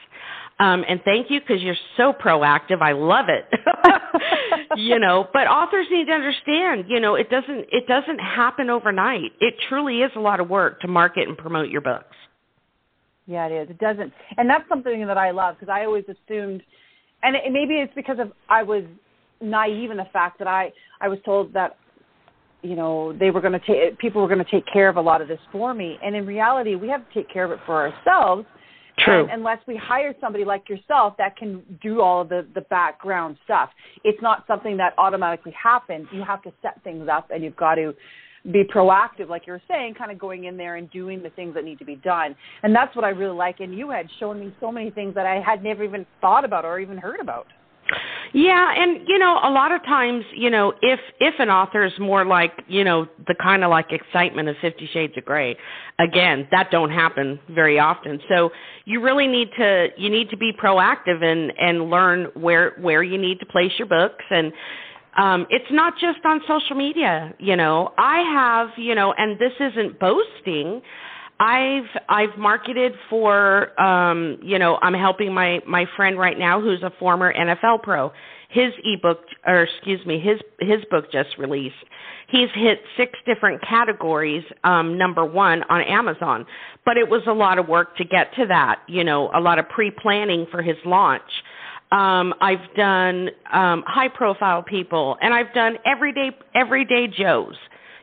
Um, 0.58 0.84
and 0.88 1.00
thank 1.04 1.30
you 1.30 1.40
because 1.40 1.62
you're 1.62 1.76
so 1.96 2.12
proactive. 2.12 2.82
I 2.82 2.92
love 2.92 3.26
it. 3.28 3.46
you 4.76 4.98
know, 4.98 5.26
but 5.32 5.46
authors 5.46 5.86
need 5.90 6.06
to 6.06 6.12
understand. 6.12 6.84
You 6.88 7.00
know, 7.00 7.14
it 7.14 7.30
doesn't 7.30 7.66
it 7.72 7.86
doesn't 7.88 8.18
happen 8.18 8.70
overnight. 8.70 9.32
It 9.40 9.54
truly 9.68 9.98
is 9.98 10.12
a 10.14 10.20
lot 10.20 10.38
of 10.38 10.48
work 10.48 10.80
to 10.80 10.88
market 10.88 11.28
and 11.28 11.36
promote 11.36 11.70
your 11.70 11.80
books. 11.80 12.16
Yeah, 13.26 13.46
it 13.46 13.52
is. 13.52 13.70
It 13.70 13.78
doesn't, 13.78 14.12
and 14.36 14.48
that's 14.48 14.68
something 14.68 15.06
that 15.06 15.16
I 15.16 15.30
love 15.30 15.56
because 15.58 15.72
I 15.72 15.84
always 15.84 16.04
assumed, 16.04 16.62
and 17.22 17.34
it, 17.34 17.42
maybe 17.50 17.74
it's 17.74 17.94
because 17.94 18.18
of 18.20 18.32
I 18.48 18.62
was 18.62 18.84
naive 19.40 19.90
in 19.90 19.96
the 19.96 20.06
fact 20.12 20.38
that 20.38 20.48
I 20.48 20.72
I 21.00 21.08
was 21.08 21.18
told 21.24 21.52
that 21.54 21.76
you 22.64 22.74
know 22.74 23.12
they 23.12 23.30
were 23.30 23.40
going 23.40 23.52
to 23.52 23.60
take 23.60 23.98
people 23.98 24.20
were 24.20 24.28
going 24.28 24.44
to 24.44 24.50
take 24.50 24.64
care 24.72 24.88
of 24.88 24.96
a 24.96 25.00
lot 25.00 25.20
of 25.20 25.28
this 25.28 25.38
for 25.52 25.74
me 25.74 25.98
and 26.02 26.16
in 26.16 26.26
reality 26.26 26.74
we 26.74 26.88
have 26.88 27.06
to 27.08 27.14
take 27.14 27.30
care 27.32 27.44
of 27.44 27.52
it 27.52 27.58
for 27.66 27.76
ourselves 27.76 28.46
True. 28.98 29.26
Unless 29.30 29.58
we 29.66 29.76
hire 29.76 30.14
somebody 30.20 30.44
like 30.44 30.68
yourself 30.68 31.14
that 31.18 31.36
can 31.36 31.64
do 31.82 32.00
all 32.00 32.22
of 32.22 32.28
the, 32.28 32.46
the 32.54 32.60
background 32.60 33.36
stuff, 33.44 33.70
it's 34.04 34.22
not 34.22 34.44
something 34.46 34.76
that 34.76 34.94
automatically 34.98 35.52
happens. 35.60 36.06
You 36.12 36.22
have 36.22 36.42
to 36.42 36.52
set 36.62 36.82
things 36.84 37.08
up 37.10 37.28
and 37.30 37.42
you've 37.42 37.56
got 37.56 37.74
to 37.74 37.92
be 38.52 38.62
proactive, 38.62 39.28
like 39.28 39.46
you 39.46 39.54
were 39.54 39.62
saying, 39.66 39.94
kind 39.94 40.12
of 40.12 40.18
going 40.18 40.44
in 40.44 40.56
there 40.56 40.76
and 40.76 40.90
doing 40.90 41.22
the 41.22 41.30
things 41.30 41.54
that 41.54 41.64
need 41.64 41.78
to 41.78 41.84
be 41.84 41.96
done. 41.96 42.36
And 42.62 42.74
that's 42.74 42.94
what 42.94 43.04
I 43.04 43.08
really 43.08 43.34
like. 43.34 43.60
And 43.60 43.76
you 43.76 43.90
had 43.90 44.06
shown 44.20 44.38
me 44.38 44.54
so 44.60 44.70
many 44.70 44.90
things 44.90 45.14
that 45.14 45.26
I 45.26 45.40
had 45.40 45.64
never 45.64 45.82
even 45.82 46.06
thought 46.20 46.44
about 46.44 46.64
or 46.64 46.78
even 46.78 46.98
heard 46.98 47.20
about. 47.20 47.46
Yeah, 48.32 48.74
and 48.76 49.06
you 49.06 49.18
know, 49.18 49.38
a 49.44 49.50
lot 49.50 49.70
of 49.70 49.82
times, 49.84 50.24
you 50.34 50.50
know, 50.50 50.72
if 50.82 50.98
if 51.20 51.34
an 51.38 51.50
author 51.50 51.84
is 51.84 51.92
more 52.00 52.24
like, 52.24 52.52
you 52.66 52.82
know, 52.82 53.06
the 53.28 53.34
kind 53.40 53.62
of 53.62 53.70
like 53.70 53.92
excitement 53.92 54.48
of 54.48 54.56
50 54.60 54.88
shades 54.92 55.12
of 55.16 55.24
gray, 55.24 55.56
again, 56.00 56.48
that 56.50 56.70
don't 56.72 56.90
happen 56.90 57.38
very 57.50 57.78
often. 57.78 58.18
So, 58.28 58.50
you 58.86 59.00
really 59.00 59.28
need 59.28 59.50
to 59.58 59.88
you 59.96 60.10
need 60.10 60.30
to 60.30 60.36
be 60.36 60.52
proactive 60.52 61.22
and 61.22 61.52
and 61.58 61.90
learn 61.90 62.26
where 62.34 62.72
where 62.80 63.02
you 63.02 63.18
need 63.18 63.38
to 63.40 63.46
place 63.46 63.72
your 63.78 63.88
books 63.88 64.24
and 64.30 64.52
um 65.16 65.46
it's 65.50 65.70
not 65.70 65.94
just 66.00 66.18
on 66.24 66.40
social 66.48 66.74
media, 66.76 67.34
you 67.38 67.54
know. 67.54 67.92
I 67.98 68.18
have, 68.32 68.68
you 68.76 68.96
know, 68.96 69.14
and 69.16 69.38
this 69.38 69.52
isn't 69.60 70.00
boasting, 70.00 70.82
I've 71.40 71.84
I've 72.08 72.38
marketed 72.38 72.92
for 73.10 73.78
um 73.80 74.38
you 74.42 74.58
know 74.58 74.78
I'm 74.80 74.94
helping 74.94 75.34
my 75.34 75.60
my 75.66 75.86
friend 75.96 76.18
right 76.18 76.38
now 76.38 76.60
who's 76.60 76.82
a 76.82 76.92
former 76.98 77.32
NFL 77.32 77.82
pro. 77.82 78.12
His 78.50 78.72
ebook 78.84 79.18
or 79.44 79.62
excuse 79.64 80.04
me 80.06 80.20
his 80.20 80.40
his 80.60 80.84
book 80.90 81.10
just 81.10 81.36
released. 81.38 81.74
He's 82.28 82.48
hit 82.54 82.80
six 82.96 83.18
different 83.26 83.60
categories 83.62 84.44
um 84.62 84.96
number 84.96 85.24
1 85.24 85.64
on 85.64 85.80
Amazon. 85.82 86.46
But 86.84 86.98
it 86.98 87.08
was 87.08 87.22
a 87.26 87.32
lot 87.32 87.58
of 87.58 87.66
work 87.66 87.96
to 87.96 88.04
get 88.04 88.32
to 88.36 88.46
that, 88.46 88.82
you 88.86 89.02
know, 89.02 89.30
a 89.34 89.40
lot 89.40 89.58
of 89.58 89.68
pre-planning 89.68 90.46
for 90.52 90.62
his 90.62 90.76
launch. 90.84 91.22
Um 91.90 92.32
I've 92.40 92.74
done 92.76 93.30
um 93.52 93.82
high 93.88 94.08
profile 94.08 94.62
people 94.62 95.16
and 95.20 95.34
I've 95.34 95.52
done 95.52 95.78
everyday 95.84 96.30
everyday 96.54 97.08
joes 97.08 97.56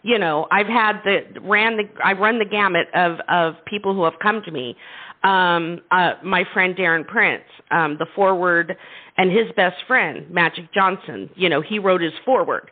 you 0.03 0.17
know 0.17 0.47
i've 0.51 0.67
had 0.67 1.01
the 1.03 1.19
ran 1.41 1.77
the 1.77 1.83
i 2.03 2.13
run 2.13 2.39
the 2.39 2.45
gamut 2.45 2.87
of 2.93 3.17
of 3.29 3.53
people 3.65 3.93
who 3.93 4.03
have 4.03 4.19
come 4.21 4.41
to 4.43 4.51
me. 4.51 4.75
Um 5.23 5.81
uh 5.91 6.13
my 6.23 6.43
friend 6.53 6.75
darren 6.75 7.05
prince 7.05 7.43
um 7.69 7.97
the 7.99 8.07
foreword 8.15 8.75
and 9.17 9.31
his 9.31 9.47
best 9.55 9.77
friend 9.87 10.29
magic 10.31 10.73
johnson 10.73 11.29
you 11.35 11.47
know 11.49 11.61
he 11.61 11.77
wrote 11.79 12.01
his 12.01 12.13
foreword 12.25 12.71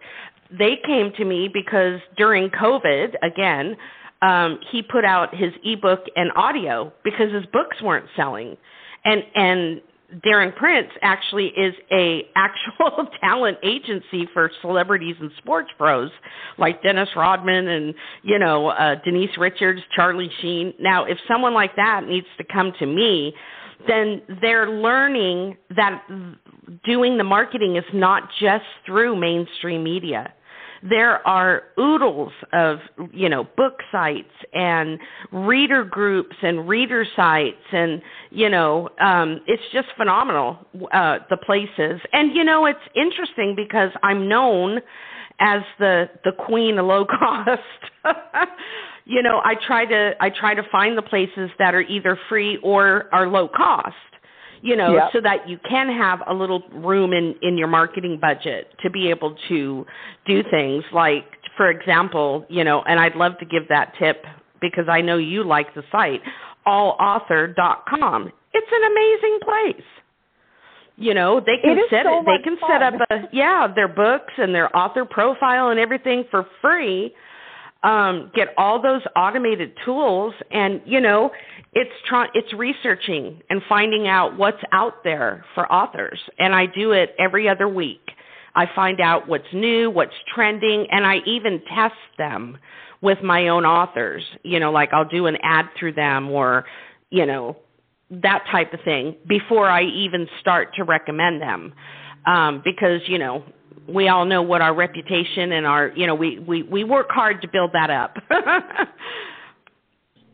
they 0.57 0.77
came 0.85 1.11
to 1.17 1.25
me 1.25 1.47
because 1.51 1.99
during 2.17 2.49
covid 2.49 3.13
again 3.21 3.77
um 4.21 4.59
he 4.71 4.81
put 4.81 5.05
out 5.05 5.33
his 5.35 5.53
ebook 5.63 6.05
and 6.15 6.31
audio 6.35 6.91
because 7.03 7.31
his 7.31 7.45
books 7.53 7.81
weren't 7.81 8.07
selling. 8.15 8.57
And 9.05 9.23
and 9.35 9.81
Darren 10.25 10.55
Prince 10.55 10.89
actually 11.01 11.47
is 11.47 11.73
a 11.91 12.23
actual 12.35 13.07
talent 13.21 13.57
agency 13.63 14.27
for 14.33 14.49
celebrities 14.61 15.15
and 15.19 15.31
sports 15.37 15.69
pros 15.77 16.09
like 16.57 16.81
Dennis 16.81 17.09
Rodman 17.15 17.67
and 17.67 17.93
you 18.23 18.39
know 18.39 18.69
uh, 18.69 18.95
Denise 19.03 19.37
Richards, 19.37 19.81
Charlie 19.95 20.31
Sheen. 20.41 20.73
Now, 20.79 21.05
if 21.05 21.17
someone 21.27 21.53
like 21.53 21.75
that 21.75 22.05
needs 22.07 22.27
to 22.37 22.43
come 22.43 22.73
to 22.79 22.85
me, 22.85 23.33
then 23.87 24.21
they're 24.41 24.69
learning 24.69 25.57
that 25.75 26.03
doing 26.83 27.17
the 27.17 27.23
marketing 27.23 27.75
is 27.75 27.85
not 27.93 28.29
just 28.39 28.65
through 28.85 29.15
mainstream 29.15 29.83
media 29.83 30.33
there 30.87 31.25
are 31.27 31.63
oodles 31.79 32.31
of 32.53 32.79
you 33.11 33.29
know 33.29 33.43
book 33.57 33.79
sites 33.91 34.31
and 34.53 34.99
reader 35.31 35.83
groups 35.83 36.35
and 36.41 36.67
reader 36.67 37.05
sites 37.15 37.57
and 37.71 38.01
you 38.31 38.49
know 38.49 38.89
um 38.99 39.41
it's 39.47 39.63
just 39.73 39.87
phenomenal 39.97 40.57
uh 40.93 41.19
the 41.29 41.37
places. 41.37 42.01
And 42.13 42.35
you 42.35 42.43
know 42.43 42.65
it's 42.65 42.79
interesting 42.95 43.55
because 43.55 43.91
i'm 44.03 44.27
known 44.27 44.79
as 45.39 45.61
the 45.79 46.09
the 46.23 46.31
queen 46.31 46.77
of 46.77 46.85
low 46.85 47.05
cost. 47.19 47.61
You 49.05 49.21
know 49.23 49.41
i 49.43 49.55
try 49.55 49.85
to 49.85 50.13
i 50.19 50.29
try 50.29 50.53
to 50.53 50.63
find 50.71 50.97
the 50.97 51.01
places 51.01 51.49
that 51.59 51.73
are 51.73 51.81
either 51.81 52.17
free 52.29 52.57
or 52.63 53.09
are 53.13 53.27
low 53.27 53.47
cost 53.47 53.95
you 54.61 54.75
know, 54.75 54.93
yep. 54.93 55.09
so 55.13 55.21
that 55.21 55.47
you 55.47 55.57
can 55.67 55.87
have 55.87 56.19
a 56.27 56.33
little 56.33 56.61
room 56.73 57.13
in 57.13 57.35
in 57.41 57.57
your 57.57 57.67
marketing 57.67 58.17
budget 58.19 58.73
to 58.83 58.89
be 58.89 59.09
able 59.09 59.35
to 59.47 59.85
do 60.25 60.43
things 60.49 60.83
like 60.93 61.25
for 61.59 61.69
example, 61.69 62.45
you 62.47 62.63
know, 62.63 62.83
and 62.87 63.01
I'd 63.01 63.15
love 63.15 63.33
to 63.39 63.45
give 63.45 63.67
that 63.67 63.91
tip 63.99 64.23
because 64.61 64.85
I 64.89 65.01
know 65.01 65.17
you 65.17 65.43
like 65.43 65.73
the 65.75 65.83
site, 65.91 66.21
allauthor.com. 66.65 68.31
It's 68.53 68.67
an 68.71 68.91
amazing 68.91 69.39
place. 69.43 69.85
You 70.95 71.13
know, 71.13 71.39
they 71.39 71.57
can 71.61 71.77
set 71.89 72.05
so 72.05 72.19
it 72.19 72.25
they 72.25 72.43
can 72.43 72.57
fun. 72.57 72.69
set 72.69 72.81
up 72.81 72.93
a 73.09 73.27
yeah, 73.33 73.67
their 73.73 73.89
books 73.89 74.33
and 74.37 74.55
their 74.55 74.75
author 74.75 75.03
profile 75.03 75.69
and 75.69 75.79
everything 75.79 76.23
for 76.31 76.45
free. 76.61 77.13
Um, 77.81 78.29
get 78.35 78.49
all 78.57 78.81
those 78.81 79.01
automated 79.15 79.71
tools 79.85 80.33
and 80.51 80.81
you 80.85 80.99
know 80.99 81.31
it's 81.71 81.91
trying 82.07 82.29
it's 82.33 82.51
researching 82.53 83.41
and 83.49 83.61
finding 83.69 84.05
out 84.07 84.37
what's 84.37 84.61
out 84.73 85.03
there 85.05 85.45
for 85.55 85.71
authors. 85.71 86.19
And 86.39 86.53
i 86.53 86.65
do 86.65 86.91
it 86.91 87.15
every 87.17 87.47
other 87.47 87.69
week. 87.69 88.01
I 88.53 88.65
find 88.75 88.99
out 88.99 89.29
what's 89.29 89.47
new 89.53 89.89
what's 89.89 90.15
trending 90.33 90.87
and 90.91 91.05
i 91.05 91.19
even 91.25 91.61
test 91.73 91.95
them 92.17 92.57
with 93.01 93.21
my 93.23 93.47
own 93.47 93.65
authors. 93.65 94.23
You 94.43 94.59
know 94.59 94.71
like 94.71 94.89
i'll 94.91 95.07
do 95.07 95.27
an 95.27 95.37
ad 95.41 95.67
through 95.79 95.93
them 95.93 96.29
or 96.29 96.65
you 97.11 97.25
know 97.25 97.55
that 98.09 98.43
type 98.51 98.73
of 98.73 98.81
thing 98.83 99.15
before 99.27 99.69
i 99.69 99.83
even 99.83 100.27
start 100.41 100.73
to 100.75 100.83
recommend 100.83 101.41
them. 101.41 101.73
Um 102.25 102.61
because 102.65 103.01
you 103.07 103.19
know 103.19 103.43
we 103.87 104.07
all 104.07 104.25
know 104.25 104.41
what 104.41 104.61
our 104.61 104.73
reputation 104.73 105.51
and 105.51 105.65
our 105.65 105.91
you 105.95 106.05
know 106.07 106.15
we 106.15 106.39
we 106.39 106.63
we 106.63 106.83
work 106.83 107.07
hard 107.09 107.41
to 107.41 107.47
build 107.47 107.71
that 107.73 107.89
up 107.89 108.17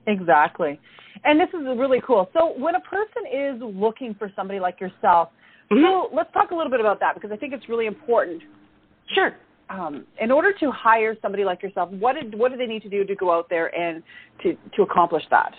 exactly 0.08 0.80
and 1.26 1.40
this 1.40 1.50
is 1.50 1.66
really 1.78 2.02
cool. 2.06 2.30
So 2.34 2.54
when 2.58 2.76
a 2.76 2.80
person 2.82 3.26
is 3.32 3.62
looking 3.62 4.16
for 4.18 4.32
somebody 4.36 4.60
like 4.60 4.80
yourself, 4.80 5.30
mm-hmm. 5.72 5.84
so 5.84 6.10
let's 6.16 6.32
talk 6.34 6.52
a 6.52 6.56
little 6.56 6.72
bit 6.72 6.80
about 6.80 7.00
that 7.00 7.16
because 7.16 7.32
I 7.32 7.36
think 7.36 7.54
it's 7.54 7.68
really 7.68 7.88
important. 7.88 8.44
Sure. 9.14 9.36
Um, 9.70 10.06
in 10.22 10.32
order 10.32 10.54
to 10.60 10.72
hire 10.72 11.16
somebody 11.22 11.44
like 11.44 11.64
yourself, 11.64 11.90
what 11.92 12.14
did 12.14 12.38
what 12.38 12.52
do 12.52 12.58
they 12.58 12.68
need 12.68 12.84
to 12.84 12.90
do 12.90 13.04
to 13.04 13.16
go 13.16 13.32
out 13.32 13.50
there 13.50 13.76
and 13.76 14.04
to 14.44 14.56
to 14.76 14.84
accomplish 14.84 15.24
that? 15.32 15.54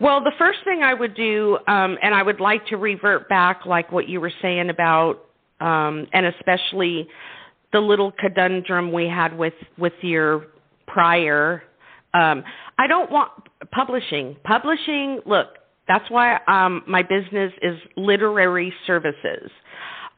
Well, 0.00 0.22
the 0.22 0.32
first 0.38 0.58
thing 0.64 0.82
I 0.82 0.94
would 0.94 1.16
do, 1.16 1.58
um, 1.66 1.98
and 2.02 2.14
I 2.14 2.22
would 2.22 2.38
like 2.38 2.64
to 2.66 2.76
revert 2.76 3.28
back, 3.28 3.66
like 3.66 3.90
what 3.90 4.08
you 4.08 4.20
were 4.20 4.32
saying 4.40 4.70
about, 4.70 5.24
um, 5.60 6.06
and 6.12 6.26
especially 6.26 7.08
the 7.72 7.80
little 7.80 8.12
conundrum 8.12 8.92
we 8.92 9.08
had 9.08 9.36
with 9.36 9.54
with 9.78 9.92
your 10.02 10.46
prior. 10.86 11.62
Um, 12.14 12.44
I 12.78 12.86
don't 12.86 13.10
want 13.10 13.30
publishing. 13.72 14.36
Publishing, 14.44 15.20
look, 15.26 15.48
that's 15.88 16.08
why 16.10 16.38
um, 16.46 16.82
my 16.86 17.02
business 17.02 17.52
is 17.62 17.78
literary 17.96 18.72
services. 18.86 19.50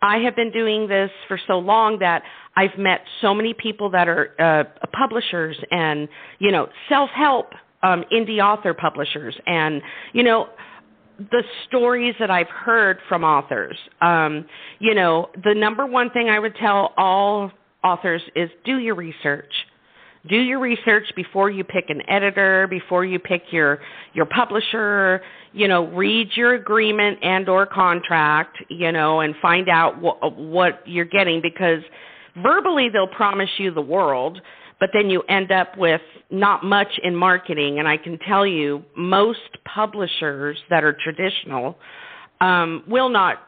I 0.02 0.18
have 0.18 0.36
been 0.36 0.52
doing 0.52 0.88
this 0.88 1.10
for 1.26 1.40
so 1.46 1.58
long 1.58 1.98
that 2.00 2.22
I've 2.54 2.76
met 2.78 3.00
so 3.22 3.34
many 3.34 3.54
people 3.54 3.90
that 3.90 4.08
are 4.08 4.34
uh, 4.38 4.64
publishers 4.92 5.56
and 5.70 6.08
you 6.38 6.52
know 6.52 6.68
self-help 6.88 7.52
um, 7.82 8.04
indie 8.12 8.40
author 8.40 8.74
publishers, 8.74 9.36
and 9.46 9.80
you 10.12 10.22
know 10.22 10.48
the 11.18 11.42
stories 11.66 12.14
that 12.18 12.30
I've 12.30 12.48
heard 12.48 12.98
from 13.08 13.24
authors. 13.24 13.76
Um, 14.00 14.46
you 14.78 14.94
know, 14.94 15.28
the 15.44 15.54
number 15.54 15.86
one 15.86 16.10
thing 16.10 16.28
I 16.28 16.38
would 16.38 16.54
tell 16.56 16.92
all 16.96 17.50
authors 17.82 18.22
is 18.34 18.50
do 18.64 18.78
your 18.78 18.94
research 18.94 19.52
do 20.28 20.36
your 20.36 20.58
research 20.58 21.04
before 21.14 21.50
you 21.50 21.64
pick 21.64 21.88
an 21.88 22.02
editor 22.08 22.66
before 22.68 23.04
you 23.04 23.18
pick 23.18 23.42
your 23.50 23.78
your 24.12 24.26
publisher 24.26 25.22
you 25.52 25.68
know 25.68 25.86
read 25.88 26.28
your 26.34 26.54
agreement 26.54 27.18
and 27.22 27.48
or 27.48 27.66
contract 27.66 28.56
you 28.68 28.90
know 28.92 29.20
and 29.20 29.34
find 29.40 29.68
out 29.68 29.94
wh- 29.96 30.38
what 30.38 30.82
you're 30.86 31.04
getting 31.04 31.40
because 31.40 31.82
verbally 32.42 32.88
they'll 32.92 33.06
promise 33.06 33.50
you 33.58 33.72
the 33.72 33.80
world 33.80 34.40
but 34.78 34.90
then 34.92 35.10
you 35.10 35.22
end 35.22 35.50
up 35.50 35.76
with 35.76 36.00
not 36.30 36.64
much 36.64 36.98
in 37.02 37.14
marketing. 37.14 37.78
And 37.78 37.88
i 37.88 37.96
can 37.96 38.18
tell 38.18 38.46
you 38.46 38.82
most 38.96 39.40
publishers 39.64 40.58
that 40.70 40.84
are 40.84 40.92
traditional 40.92 41.76
um, 42.40 42.84
will 42.86 43.08
not 43.08 43.38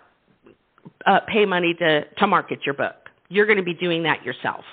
uh, 1.06 1.20
pay 1.32 1.44
money 1.44 1.74
to 1.78 2.04
to 2.04 2.26
market 2.26 2.60
your 2.64 2.74
book. 2.74 2.94
You're 3.28 3.46
going 3.46 3.58
to 3.58 3.64
be 3.64 3.74
doing 3.74 4.04
that 4.04 4.24
yourself. 4.24 4.64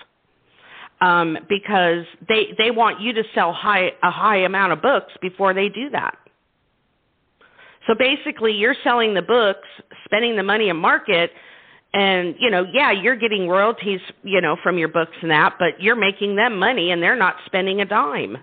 Um, 1.01 1.37
because 1.49 2.05
they 2.27 2.53
they 2.57 2.71
want 2.71 3.01
you 3.01 3.13
to 3.13 3.23
sell 3.33 3.51
high 3.51 3.91
a 4.01 4.11
high 4.11 4.37
amount 4.45 4.71
of 4.71 4.81
books 4.81 5.11
before 5.21 5.53
they 5.53 5.67
do 5.67 5.89
that. 5.91 6.17
So 7.87 7.93
basically, 7.93 8.53
you're 8.53 8.75
selling 8.83 9.13
the 9.13 9.21
books, 9.21 9.67
spending 10.05 10.35
the 10.35 10.43
money 10.43 10.69
in 10.69 10.77
market, 10.77 11.31
and 11.95 12.35
you 12.39 12.51
know, 12.51 12.65
yeah, 12.73 12.91
you're 12.91 13.15
getting 13.15 13.47
royalties, 13.47 14.01
you 14.21 14.41
know, 14.41 14.57
from 14.61 14.77
your 14.77 14.89
books 14.89 15.13
and 15.21 15.31
that, 15.31 15.55
but 15.57 15.81
you're 15.81 15.95
making 15.95 16.35
them 16.35 16.59
money, 16.59 16.91
and 16.91 17.01
they're 17.01 17.15
not 17.15 17.37
spending 17.45 17.79
a 17.79 17.85
dime. 17.85 18.37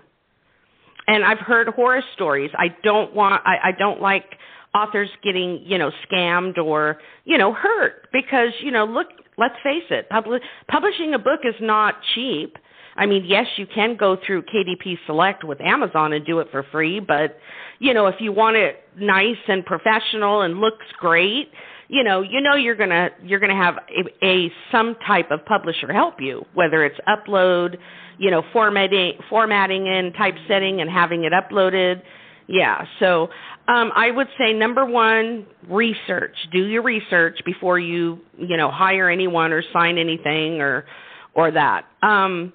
And 1.05 1.23
I've 1.23 1.37
heard 1.37 1.67
horror 1.67 2.01
stories. 2.15 2.49
I 2.57 2.75
don't 2.83 3.13
want. 3.13 3.43
I, 3.45 3.57
I 3.65 3.71
don't 3.77 4.01
like 4.01 4.25
authors 4.73 5.09
getting 5.23 5.61
you 5.65 5.77
know 5.77 5.91
scammed 6.11 6.57
or 6.57 6.97
you 7.25 7.37
know 7.37 7.53
hurt 7.53 8.07
because 8.11 8.49
you 8.63 8.71
know 8.71 8.85
look 8.85 9.07
let's 9.37 9.55
face 9.63 9.83
it, 9.91 10.09
publi- 10.09 10.41
publishing 10.67 11.13
a 11.13 11.19
book 11.19 11.41
is 11.43 11.55
not 11.61 11.95
cheap. 12.15 12.57
I 12.95 13.05
mean, 13.07 13.23
yes, 13.25 13.47
you 13.57 13.65
can 13.67 13.97
go 13.97 14.17
through 14.25 14.43
KDP 14.43 14.97
Select 15.07 15.43
with 15.43 15.59
Amazon 15.61 16.13
and 16.13 16.25
do 16.25 16.39
it 16.39 16.47
for 16.51 16.63
free, 16.71 16.99
but 16.99 17.37
you 17.77 17.93
know, 17.93 18.07
if 18.07 18.15
you 18.19 18.31
want 18.31 18.55
it 18.55 18.77
nice 18.97 19.37
and 19.47 19.63
professional 19.63 20.41
and 20.41 20.59
looks 20.59 20.85
great, 20.99 21.51
you 21.87 22.03
know, 22.03 22.21
you 22.21 22.41
know 22.41 22.55
you're 22.55 22.75
gonna 22.75 23.09
you're 23.23 23.39
gonna 23.39 23.55
have 23.55 23.75
a, 23.75 24.25
a 24.25 24.51
some 24.71 24.95
type 25.05 25.31
of 25.31 25.45
publisher 25.45 25.91
help 25.91 26.15
you, 26.19 26.45
whether 26.53 26.83
it's 26.83 26.99
upload, 27.07 27.77
you 28.17 28.31
know, 28.31 28.43
formatting, 28.53 29.13
formatting 29.29 29.87
and 29.87 30.13
typesetting 30.13 30.81
and 30.81 30.89
having 30.89 31.23
it 31.23 31.33
uploaded. 31.33 32.01
Yeah, 32.47 32.85
so 32.99 33.29
um, 33.67 33.91
I 33.95 34.11
would 34.11 34.27
say 34.37 34.53
number 34.53 34.85
one, 34.85 35.45
research. 35.69 36.35
Do 36.51 36.65
your 36.65 36.81
research 36.81 37.39
before 37.45 37.79
you, 37.79 38.19
you 38.37 38.57
know, 38.57 38.69
hire 38.69 39.09
anyone 39.09 39.53
or 39.53 39.63
sign 39.71 39.97
anything 39.97 40.59
or, 40.59 40.85
or 41.33 41.51
that. 41.51 41.85
Um, 42.01 42.51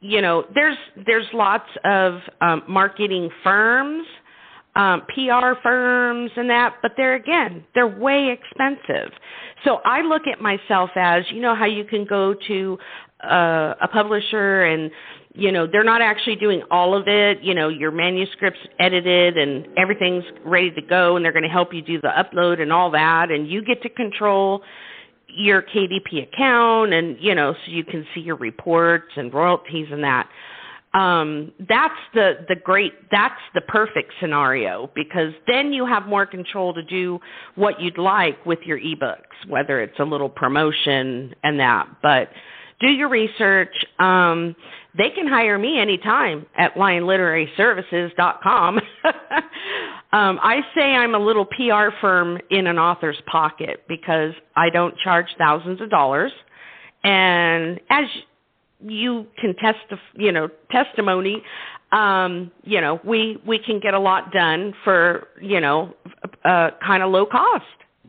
you 0.00 0.20
know, 0.20 0.44
there's 0.54 0.76
there's 1.06 1.26
lots 1.32 1.68
of 1.84 2.18
um, 2.40 2.64
marketing 2.68 3.30
firms, 3.42 4.06
um, 4.74 5.02
PR 5.14 5.54
firms, 5.62 6.30
and 6.36 6.48
that, 6.48 6.76
but 6.82 6.92
they're 6.96 7.14
again, 7.14 7.64
they're 7.74 7.86
way 7.86 8.30
expensive. 8.30 9.12
So 9.64 9.80
I 9.84 10.00
look 10.00 10.22
at 10.26 10.40
myself 10.40 10.90
as, 10.96 11.24
you 11.30 11.40
know, 11.40 11.54
how 11.54 11.66
you 11.66 11.84
can 11.84 12.04
go 12.04 12.34
to 12.48 12.78
uh, 13.22 13.74
a 13.80 13.88
publisher 13.88 14.64
and 14.64 14.90
you 15.34 15.52
know 15.52 15.66
they're 15.70 15.84
not 15.84 16.02
actually 16.02 16.36
doing 16.36 16.62
all 16.70 16.94
of 16.94 17.06
it 17.06 17.40
you 17.40 17.54
know 17.54 17.68
your 17.68 17.90
manuscript's 17.90 18.58
edited 18.80 19.38
and 19.38 19.66
everything's 19.78 20.24
ready 20.44 20.70
to 20.72 20.82
go 20.82 21.16
and 21.16 21.24
they're 21.24 21.32
going 21.32 21.44
to 21.44 21.48
help 21.48 21.72
you 21.72 21.80
do 21.80 22.00
the 22.00 22.08
upload 22.08 22.60
and 22.60 22.72
all 22.72 22.90
that 22.90 23.30
and 23.30 23.48
you 23.48 23.64
get 23.64 23.80
to 23.82 23.88
control 23.88 24.62
your 25.28 25.62
KDP 25.62 26.24
account 26.24 26.92
and 26.92 27.16
you 27.20 27.34
know 27.34 27.54
so 27.54 27.70
you 27.70 27.84
can 27.84 28.04
see 28.14 28.20
your 28.20 28.36
reports 28.36 29.12
and 29.16 29.32
royalties 29.32 29.86
and 29.90 30.02
that 30.02 30.28
um 30.94 31.52
that's 31.68 31.98
the 32.12 32.44
the 32.48 32.56
great 32.56 32.92
that's 33.10 33.40
the 33.54 33.60
perfect 33.62 34.12
scenario 34.20 34.90
because 34.94 35.32
then 35.46 35.72
you 35.72 35.86
have 35.86 36.06
more 36.06 36.26
control 36.26 36.74
to 36.74 36.82
do 36.82 37.18
what 37.54 37.80
you'd 37.80 37.98
like 37.98 38.44
with 38.44 38.58
your 38.66 38.78
ebooks 38.78 39.20
whether 39.48 39.80
it's 39.80 39.98
a 39.98 40.04
little 40.04 40.28
promotion 40.28 41.34
and 41.42 41.58
that. 41.58 41.88
But 42.02 42.28
do 42.80 42.88
your 42.88 43.08
research. 43.08 43.74
Um 43.98 44.54
they 44.96 45.08
can 45.08 45.26
hire 45.26 45.58
me 45.58 45.78
anytime 45.78 46.44
at 46.56 46.74
lyonliteraryservices.com 46.74 48.78
um 50.12 50.38
i 50.42 50.60
say 50.74 50.94
i'm 50.94 51.14
a 51.14 51.18
little 51.18 51.46
pr 51.46 51.96
firm 52.02 52.38
in 52.50 52.66
an 52.66 52.78
author's 52.78 53.20
pocket 53.26 53.84
because 53.88 54.34
i 54.56 54.68
don't 54.68 54.94
charge 54.98 55.28
thousands 55.38 55.80
of 55.80 55.88
dollars. 55.88 56.32
And 57.04 57.80
as 57.90 58.04
you 58.86 59.26
can 59.40 59.54
test 59.56 59.78
you 60.14 60.32
know 60.32 60.48
testimony 60.70 61.42
um 61.92 62.50
you 62.64 62.80
know 62.80 63.00
we 63.04 63.38
we 63.46 63.58
can 63.58 63.80
get 63.80 63.94
a 63.94 63.98
lot 63.98 64.32
done 64.32 64.72
for 64.84 65.28
you 65.40 65.60
know 65.60 65.94
uh 66.44 66.70
kind 66.84 67.02
of 67.02 67.10
low 67.10 67.26
cost. 67.26 67.64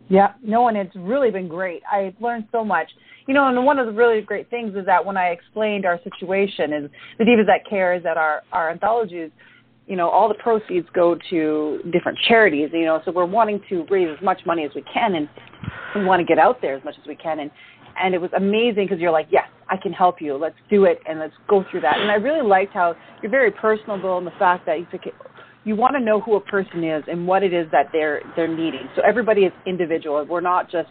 Yeah 0.10 0.34
no 0.44 0.68
and 0.68 0.78
it's 0.78 0.96
really 0.96 1.32
been 1.32 1.48
great. 1.48 1.82
I've 1.92 2.16
learned 2.20 2.48
so 2.52 2.64
much. 2.64 2.90
You 3.28 3.34
know 3.34 3.48
and 3.48 3.66
one 3.66 3.80
of 3.80 3.86
the 3.86 3.94
really 3.94 4.22
great 4.22 4.50
things 4.50 4.76
is 4.76 4.86
that 4.86 5.04
when 5.06 5.16
i 5.18 5.28
explained 5.28 5.86
our 5.86 6.00
situation 6.04 6.74
is 6.74 6.92
the 7.18 7.24
divas 7.24 7.46
that 7.48 7.68
care 7.70 7.94
is 7.94 8.04
that 8.04 8.18
our 8.18 8.42
our 8.52 8.70
anthologies 8.70 9.32
you 9.88 9.96
know 9.96 10.10
all 10.10 10.28
the 10.28 10.36
proceeds 10.36 10.88
go 10.94 11.18
to 11.30 11.80
different 11.92 12.18
charities 12.28 12.70
you 12.74 12.84
know 12.84 13.02
so 13.06 13.12
we're 13.12 13.26
wanting 13.26 13.62
to 13.70 13.86
raise 13.90 14.10
as 14.10 14.22
much 14.22 14.42
money 14.46 14.66
as 14.66 14.72
we 14.76 14.84
can 14.94 15.16
and 15.16 15.30
we 15.96 16.04
want 16.06 16.20
to 16.20 16.26
get 16.26 16.40
out 16.40 16.62
there 16.62 16.76
as 16.76 16.84
much 16.84 16.96
as 17.00 17.08
we 17.08 17.16
can. 17.16 17.40
And 17.40 17.52
and 18.00 18.14
it 18.14 18.22
was 18.22 18.32
amazing 18.36 18.86
because 18.86 19.00
you're 19.00 19.12
like, 19.12 19.28
yes, 19.32 19.48
I 19.70 19.78
can 19.78 19.94
help 19.94 20.22
you. 20.22 20.36
Let's 20.36 20.56
do 20.70 20.86
it 20.86 21.00
and 21.08 21.20
let's 21.20 21.34
go 21.48 21.64
through 21.70 21.82
that. 21.82 22.00
And 22.00 22.12
I 22.12 22.16
really 22.16 22.48
liked 22.48 22.74
how 22.74 22.96
you're 23.22 23.32
very 23.32 23.52
personable 23.52 24.18
in 24.18 24.26
the 24.26 24.32
fact 24.40 24.66
that 24.66 24.80
you 24.80 24.88
you 25.66 25.76
want 25.78 25.96
to 25.96 26.00
know 26.00 26.20
who 26.20 26.36
a 26.36 26.42
person 26.42 26.84
is 26.84 27.04
and 27.08 27.26
what 27.26 27.42
it 27.42 27.54
is 27.54 27.68
that 27.72 27.88
they're 27.94 28.22
they're 28.36 28.54
needing. 28.54 28.88
So 28.96 29.02
everybody 29.06 29.42
is 29.42 29.54
individual. 29.66 30.26
We're 30.26 30.42
not 30.42 30.70
just 30.70 30.90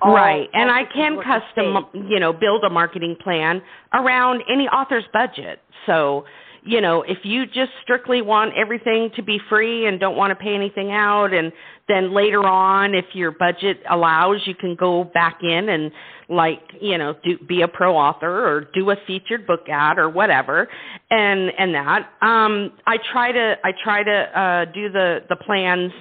all, 0.00 0.14
right. 0.14 0.48
And 0.52 0.70
I 0.70 0.82
can 0.92 1.16
custom, 1.16 1.86
you 2.08 2.20
know, 2.20 2.32
build 2.32 2.62
a 2.64 2.70
marketing 2.70 3.16
plan 3.22 3.62
around 3.92 4.42
any 4.52 4.64
author's 4.68 5.04
budget. 5.12 5.60
So 5.86 6.24
you 6.64 6.80
know, 6.80 7.02
if 7.02 7.18
you 7.24 7.46
just 7.46 7.70
strictly 7.82 8.22
want 8.22 8.52
everything 8.56 9.10
to 9.16 9.22
be 9.22 9.38
free 9.48 9.86
and 9.86 10.00
don't 10.00 10.16
want 10.16 10.30
to 10.30 10.34
pay 10.36 10.54
anything 10.54 10.90
out 10.90 11.32
and 11.32 11.52
then 11.88 12.14
later 12.14 12.46
on 12.46 12.94
if 12.94 13.06
your 13.14 13.30
budget 13.30 13.78
allows 13.90 14.42
you 14.44 14.54
can 14.54 14.74
go 14.74 15.04
back 15.04 15.38
in 15.42 15.68
and 15.68 15.90
like, 16.28 16.60
you 16.80 16.98
know, 16.98 17.14
do 17.24 17.38
be 17.38 17.62
a 17.62 17.68
pro 17.68 17.96
author 17.96 18.46
or 18.46 18.68
do 18.74 18.90
a 18.90 18.96
featured 19.06 19.46
book 19.46 19.68
ad 19.68 19.98
or 19.98 20.08
whatever 20.08 20.68
and 21.10 21.50
and 21.58 21.74
that. 21.74 22.10
Um 22.20 22.72
I 22.86 22.98
try 23.12 23.32
to 23.32 23.56
I 23.64 23.72
try 23.82 24.02
to 24.02 24.40
uh 24.40 24.64
do 24.66 24.90
the 24.90 25.20
the 25.28 25.36
plans 25.36 25.92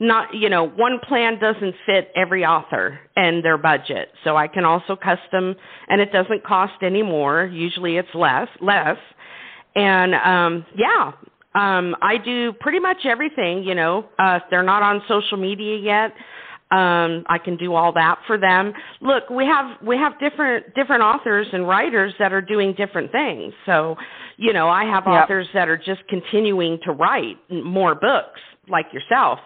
not 0.00 0.34
you 0.34 0.48
know 0.48 0.66
one 0.66 0.98
plan 1.06 1.38
doesn't 1.38 1.74
fit 1.86 2.10
every 2.16 2.44
author 2.44 2.98
and 3.16 3.44
their 3.44 3.56
budget 3.56 4.08
so 4.24 4.36
i 4.36 4.48
can 4.48 4.64
also 4.64 4.96
custom 4.96 5.54
and 5.88 6.00
it 6.00 6.12
doesn't 6.12 6.44
cost 6.44 6.74
any 6.82 7.02
more 7.02 7.44
usually 7.44 7.96
it's 7.96 8.12
less 8.14 8.48
less 8.60 8.96
and 9.74 10.14
um 10.14 10.66
yeah 10.76 11.12
um 11.54 11.96
i 12.02 12.16
do 12.18 12.52
pretty 12.60 12.80
much 12.80 12.98
everything 13.04 13.62
you 13.62 13.74
know. 13.74 14.06
Uh 14.18 14.38
if 14.42 14.42
they're 14.50 14.62
not 14.62 14.82
on 14.82 15.02
social 15.08 15.36
media 15.36 15.76
yet. 15.78 16.12
Um 16.70 17.24
i 17.28 17.38
can 17.42 17.56
do 17.56 17.74
all 17.74 17.92
that 17.92 18.18
for 18.26 18.38
them. 18.38 18.72
Look 19.00 19.30
we 19.30 19.44
have 19.46 19.80
we 19.82 19.96
have 19.96 20.18
different 20.18 20.74
different 20.74 21.02
authors 21.02 21.46
and 21.52 21.66
writers 21.66 22.14
that 22.18 22.32
are 22.32 22.42
doing 22.42 22.74
different 22.74 23.12
things. 23.12 23.52
So 23.66 23.96
you 24.36 24.52
know 24.52 24.68
i 24.68 24.84
have 24.84 25.04
yep. 25.06 25.24
authors 25.24 25.48
that 25.54 25.68
are 25.68 25.78
just 25.78 26.06
continuing 26.08 26.78
to 26.84 26.92
write 26.92 27.36
more 27.50 27.94
books 27.94 28.40
like 28.68 28.86
yourself. 28.92 29.38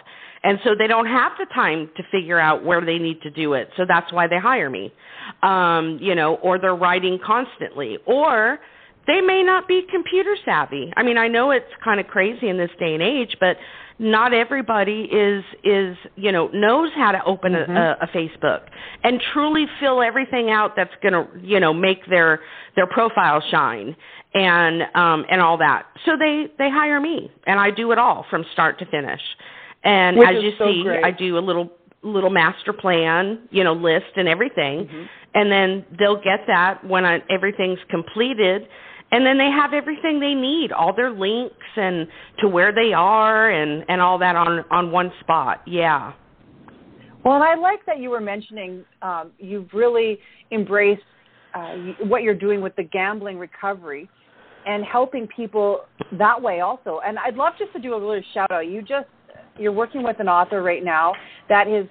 And 0.44 0.60
so 0.62 0.76
they 0.78 0.86
don't 0.86 1.06
have 1.06 1.32
the 1.36 1.46
time 1.52 1.90
to 1.96 2.02
figure 2.12 2.38
out 2.38 2.64
where 2.64 2.80
they 2.80 2.98
need 2.98 3.20
to 3.22 3.30
do 3.30 3.54
it. 3.54 3.70
So 3.76 3.84
that's 3.86 4.12
why 4.12 4.28
they 4.28 4.38
hire 4.38 4.70
me. 4.70 4.92
Um 5.42 5.98
you 6.00 6.14
know 6.14 6.36
or 6.36 6.58
they're 6.58 6.76
writing 6.76 7.18
constantly. 7.24 7.98
Or 8.06 8.60
they 9.08 9.22
may 9.22 9.42
not 9.42 9.66
be 9.66 9.82
computer 9.90 10.36
savvy. 10.44 10.92
I 10.96 11.02
mean, 11.02 11.16
I 11.16 11.26
know 11.28 11.50
it's 11.50 11.72
kind 11.82 11.98
of 11.98 12.06
crazy 12.06 12.48
in 12.48 12.58
this 12.58 12.70
day 12.78 12.92
and 12.92 13.02
age, 13.02 13.36
but 13.40 13.56
not 13.98 14.32
everybody 14.32 15.08
is 15.10 15.42
is 15.64 15.96
you 16.14 16.30
know 16.30 16.48
knows 16.48 16.90
how 16.94 17.10
to 17.10 17.24
open 17.24 17.52
mm-hmm. 17.54 17.72
a, 17.72 17.96
a 18.02 18.06
Facebook 18.08 18.60
and 19.02 19.20
truly 19.32 19.66
fill 19.80 20.02
everything 20.02 20.50
out 20.50 20.74
that's 20.76 20.94
going 21.02 21.14
to 21.14 21.26
you 21.42 21.58
know 21.58 21.72
make 21.72 22.06
their 22.08 22.40
their 22.76 22.86
profile 22.86 23.42
shine 23.50 23.96
and 24.34 24.82
um 24.94 25.24
and 25.30 25.40
all 25.40 25.58
that. 25.58 25.86
So 26.04 26.12
they 26.16 26.46
they 26.58 26.70
hire 26.70 27.00
me 27.00 27.32
and 27.46 27.58
I 27.58 27.70
do 27.70 27.90
it 27.92 27.98
all 27.98 28.26
from 28.30 28.44
start 28.52 28.78
to 28.80 28.86
finish. 28.86 29.22
And 29.82 30.18
Which 30.18 30.28
as 30.28 30.42
you 30.42 30.52
so 30.58 30.66
see, 30.66 30.82
great. 30.82 31.04
I 31.04 31.10
do 31.10 31.38
a 31.38 31.40
little 31.40 31.72
little 32.02 32.30
master 32.30 32.72
plan, 32.72 33.40
you 33.50 33.64
know, 33.64 33.72
list 33.72 34.16
and 34.16 34.28
everything. 34.28 34.84
Mm-hmm. 34.84 35.02
And 35.34 35.50
then 35.50 35.84
they'll 35.98 36.22
get 36.22 36.46
that 36.46 36.84
when 36.84 37.04
I, 37.04 37.22
everything's 37.30 37.80
completed 37.90 38.68
and 39.10 39.24
then 39.24 39.38
they 39.38 39.50
have 39.50 39.72
everything 39.72 40.20
they 40.20 40.34
need 40.34 40.72
all 40.72 40.94
their 40.94 41.10
links 41.10 41.54
and 41.76 42.06
to 42.40 42.48
where 42.48 42.72
they 42.72 42.92
are 42.92 43.50
and 43.50 43.84
and 43.88 44.00
all 44.00 44.18
that 44.18 44.36
on 44.36 44.64
on 44.70 44.90
one 44.90 45.12
spot. 45.20 45.62
Yeah. 45.66 46.12
Well 47.24 47.34
and 47.34 47.44
i 47.44 47.54
like 47.54 47.84
that 47.86 47.98
you 47.98 48.10
were 48.10 48.20
mentioning 48.20 48.84
um, 49.02 49.32
you've 49.38 49.72
really 49.72 50.18
embraced 50.52 51.02
uh, 51.54 51.74
what 52.04 52.22
you're 52.22 52.34
doing 52.34 52.60
with 52.60 52.76
the 52.76 52.84
gambling 52.84 53.38
recovery 53.38 54.08
and 54.66 54.84
helping 54.84 55.26
people 55.34 55.80
that 56.12 56.40
way 56.40 56.60
also. 56.60 57.00
And 57.06 57.18
i'd 57.18 57.34
love 57.34 57.54
just 57.58 57.72
to 57.72 57.78
do 57.78 57.94
a 57.94 57.96
little 57.96 58.20
shout 58.34 58.50
out. 58.50 58.66
You 58.66 58.82
just 58.82 59.06
you're 59.58 59.72
working 59.72 60.02
with 60.02 60.20
an 60.20 60.28
author 60.28 60.62
right 60.62 60.84
now 60.84 61.14
that 61.48 61.66
his 61.66 61.86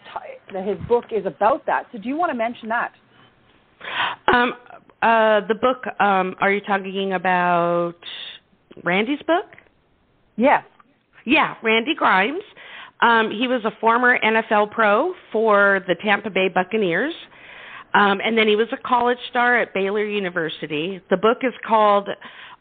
that 0.54 0.66
his 0.68 0.78
book 0.88 1.06
is 1.12 1.26
about 1.26 1.66
that. 1.66 1.88
So 1.92 1.98
do 1.98 2.08
you 2.08 2.16
want 2.16 2.32
to 2.32 2.38
mention 2.38 2.70
that? 2.70 2.94
Um, 4.34 4.54
uh, 5.02 5.42
the 5.48 5.56
book, 5.56 5.86
um, 6.00 6.36
are 6.40 6.52
you 6.52 6.62
talking 6.62 7.14
about 7.14 7.96
Randy's 8.84 9.22
book? 9.24 9.46
Yes. 10.36 10.64
Yeah, 11.26 11.56
Randy 11.62 11.94
Grimes. 11.96 12.44
Um, 13.02 13.30
he 13.30 13.48
was 13.48 13.64
a 13.66 13.72
former 13.80 14.18
NFL 14.20 14.72
pro 14.72 15.14
for 15.32 15.84
the 15.88 15.96
Tampa 15.96 16.30
Bay 16.30 16.50
Buccaneers. 16.50 17.14
Um, 17.94 18.20
and 18.24 18.38
then 18.38 18.48
he 18.48 18.56
was 18.56 18.68
a 18.72 18.78
college 18.78 19.18
star 19.30 19.60
at 19.60 19.74
Baylor 19.74 20.06
University. 20.06 21.02
The 21.10 21.18
book 21.18 21.40
is 21.42 21.54
called 21.66 22.10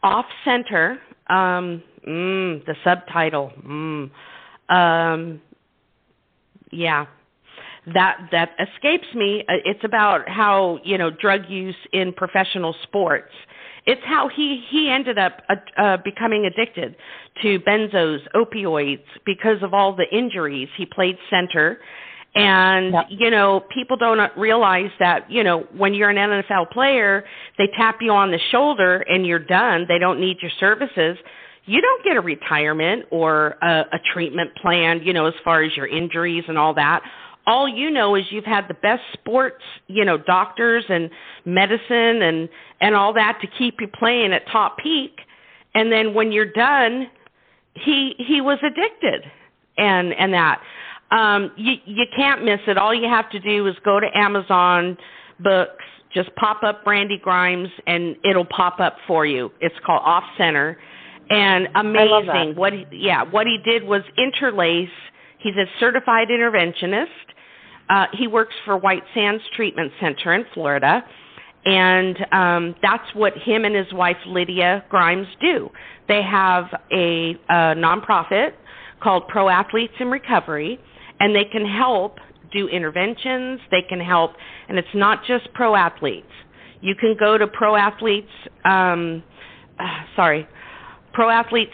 Off 0.02 0.26
Center. 0.44 0.98
Um, 1.28 1.82
mm, 2.06 2.64
the 2.66 2.74
subtitle. 2.84 3.52
Mm, 3.66 4.10
um, 4.68 5.40
yeah, 6.70 7.06
that 7.94 8.28
that 8.32 8.50
escapes 8.58 9.06
me. 9.14 9.44
Uh, 9.48 9.54
it's 9.64 9.84
about 9.84 10.28
how 10.28 10.78
you 10.84 10.98
know 10.98 11.10
drug 11.10 11.48
use 11.48 11.76
in 11.92 12.12
professional 12.12 12.74
sports. 12.82 13.32
It's 13.86 14.02
how 14.04 14.28
he 14.28 14.64
he 14.68 14.90
ended 14.90 15.18
up 15.18 15.42
uh, 15.48 15.54
uh, 15.80 15.96
becoming 16.04 16.46
addicted 16.46 16.96
to 17.42 17.60
benzos, 17.60 18.20
opioids 18.34 19.04
because 19.24 19.62
of 19.62 19.72
all 19.72 19.94
the 19.94 20.06
injuries. 20.10 20.68
He 20.76 20.84
played 20.84 21.16
center, 21.30 21.78
and 22.34 22.92
yep. 22.92 23.06
you 23.08 23.30
know 23.30 23.64
people 23.72 23.96
don't 23.96 24.36
realize 24.36 24.90
that 24.98 25.30
you 25.30 25.44
know 25.44 25.60
when 25.76 25.94
you're 25.94 26.10
an 26.10 26.16
NFL 26.16 26.72
player, 26.72 27.24
they 27.56 27.68
tap 27.76 27.98
you 28.00 28.10
on 28.10 28.32
the 28.32 28.40
shoulder 28.50 29.04
and 29.08 29.24
you're 29.24 29.38
done. 29.38 29.86
They 29.88 29.98
don't 29.98 30.20
need 30.20 30.38
your 30.42 30.52
services 30.58 31.18
you 31.68 31.80
don't 31.80 32.04
get 32.04 32.16
a 32.16 32.20
retirement 32.20 33.06
or 33.10 33.56
a, 33.60 33.80
a 33.92 33.98
treatment 34.14 34.54
plan, 34.54 35.00
you 35.02 35.12
know, 35.12 35.26
as 35.26 35.34
far 35.42 35.64
as 35.64 35.76
your 35.76 35.88
injuries 35.88 36.44
and 36.46 36.56
all 36.56 36.72
that 36.74 37.02
all 37.46 37.68
you 37.68 37.90
know 37.90 38.14
is 38.14 38.24
you've 38.30 38.44
had 38.44 38.66
the 38.68 38.74
best 38.74 39.02
sports, 39.12 39.62
you 39.86 40.04
know, 40.04 40.18
doctors 40.18 40.84
and 40.88 41.10
medicine 41.44 42.22
and 42.22 42.48
and 42.80 42.94
all 42.94 43.12
that 43.14 43.38
to 43.40 43.46
keep 43.46 43.80
you 43.80 43.88
playing 43.88 44.32
at 44.32 44.46
top 44.50 44.78
peak. 44.78 45.20
And 45.74 45.92
then 45.92 46.14
when 46.14 46.32
you're 46.32 46.52
done, 46.52 47.08
he 47.74 48.14
he 48.18 48.40
was 48.40 48.58
addicted. 48.62 49.30
And 49.78 50.12
and 50.14 50.32
that 50.32 50.60
um 51.10 51.52
you 51.56 51.74
you 51.84 52.04
can't 52.16 52.44
miss 52.44 52.60
it. 52.66 52.78
All 52.78 52.94
you 52.94 53.08
have 53.08 53.30
to 53.30 53.40
do 53.40 53.66
is 53.66 53.74
go 53.84 54.00
to 54.00 54.06
Amazon 54.14 54.96
books, 55.40 55.84
just 56.12 56.34
pop 56.36 56.62
up 56.62 56.82
Randy 56.86 57.18
Grimes 57.22 57.68
and 57.86 58.16
it'll 58.28 58.46
pop 58.46 58.80
up 58.80 58.96
for 59.06 59.26
you. 59.26 59.52
It's 59.60 59.74
called 59.84 60.02
Off 60.04 60.24
Center. 60.36 60.78
And 61.28 61.68
amazing. 61.74 62.54
What 62.54 62.72
he, 62.72 62.86
yeah, 62.92 63.24
what 63.24 63.46
he 63.46 63.58
did 63.64 63.82
was 63.82 64.02
interlace 64.16 64.88
He's 65.46 65.56
a 65.56 65.66
certified 65.78 66.28
interventionist 66.28 67.06
uh, 67.88 68.06
he 68.12 68.26
works 68.26 68.54
for 68.64 68.76
White 68.76 69.04
Sands 69.14 69.42
Treatment 69.54 69.92
Center 70.00 70.34
in 70.34 70.44
Florida, 70.54 71.04
and 71.64 72.16
um, 72.32 72.74
that's 72.82 73.14
what 73.14 73.34
him 73.36 73.64
and 73.64 73.74
his 73.74 73.92
wife 73.92 74.16
Lydia 74.26 74.84
Grimes 74.88 75.26
do. 75.40 75.70
They 76.08 76.22
have 76.22 76.66
a, 76.92 77.36
a 77.48 77.74
nonprofit 77.74 78.52
called 79.02 79.28
Pro 79.28 79.48
Athletes 79.48 79.94
in 80.00 80.08
Recovery, 80.10 80.78
and 81.20 81.34
they 81.34 81.44
can 81.44 81.66
help 81.66 82.18
do 82.52 82.68
interventions. 82.68 83.60
They 83.70 83.82
can 83.88 84.00
help, 84.00 84.32
and 84.68 84.78
it's 84.78 84.88
not 84.94 85.24
just 85.26 85.52
pro 85.54 85.74
athletes. 85.74 86.30
You 86.80 86.94
can 86.94 87.16
go 87.18 87.36
to 87.36 87.46
pro 87.46 87.74
athletes. 87.74 88.30
Um, 88.64 89.22
uh, 89.78 89.84
sorry, 90.16 90.46
pro 91.12 91.30
athletes 91.30 91.72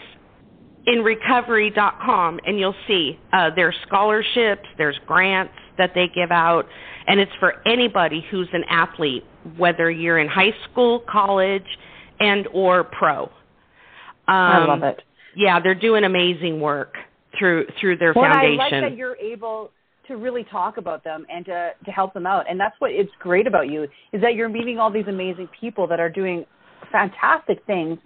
in 0.85 0.99
recovery.com 1.01 2.39
and 2.45 2.59
you'll 2.59 2.75
see 2.87 3.17
uh, 3.31 3.49
there's 3.55 3.75
scholarships, 3.87 4.67
there's 4.77 4.99
grants 5.05 5.53
that 5.77 5.91
they 5.95 6.07
give 6.07 6.31
out, 6.31 6.65
and 7.07 7.19
it's 7.19 7.31
for 7.39 7.61
anybody 7.67 8.25
who's 8.29 8.47
an 8.53 8.63
athlete, 8.69 9.23
whether 9.57 9.89
you're 9.89 10.19
in 10.19 10.27
high 10.27 10.53
school, 10.69 11.03
college, 11.09 11.65
and 12.19 12.47
or 12.53 12.83
pro. 12.83 13.23
Um, 13.23 13.31
I 14.27 14.65
love 14.65 14.83
it. 14.83 15.01
Yeah, 15.35 15.59
they're 15.59 15.75
doing 15.75 16.03
amazing 16.03 16.59
work 16.59 16.95
through 17.37 17.67
through 17.79 17.97
their 17.97 18.13
well, 18.13 18.31
foundation. 18.31 18.59
I 18.59 18.63
like 18.63 18.91
that 18.91 18.97
you're 18.97 19.17
able 19.17 19.71
to 20.07 20.17
really 20.17 20.43
talk 20.45 20.77
about 20.77 21.03
them 21.03 21.25
and 21.29 21.45
to 21.45 21.71
to 21.85 21.91
help 21.91 22.13
them 22.13 22.25
out. 22.25 22.45
And 22.49 22.59
that's 22.59 22.75
what 22.79 22.91
it's 22.91 23.11
great 23.19 23.47
about 23.47 23.69
you 23.69 23.83
is 24.11 24.21
that 24.21 24.35
you're 24.35 24.49
meeting 24.49 24.79
all 24.79 24.91
these 24.91 25.07
amazing 25.07 25.49
people 25.59 25.87
that 25.87 25.99
are 25.99 26.09
doing 26.09 26.45
fantastic 26.91 27.65
things, 27.65 27.97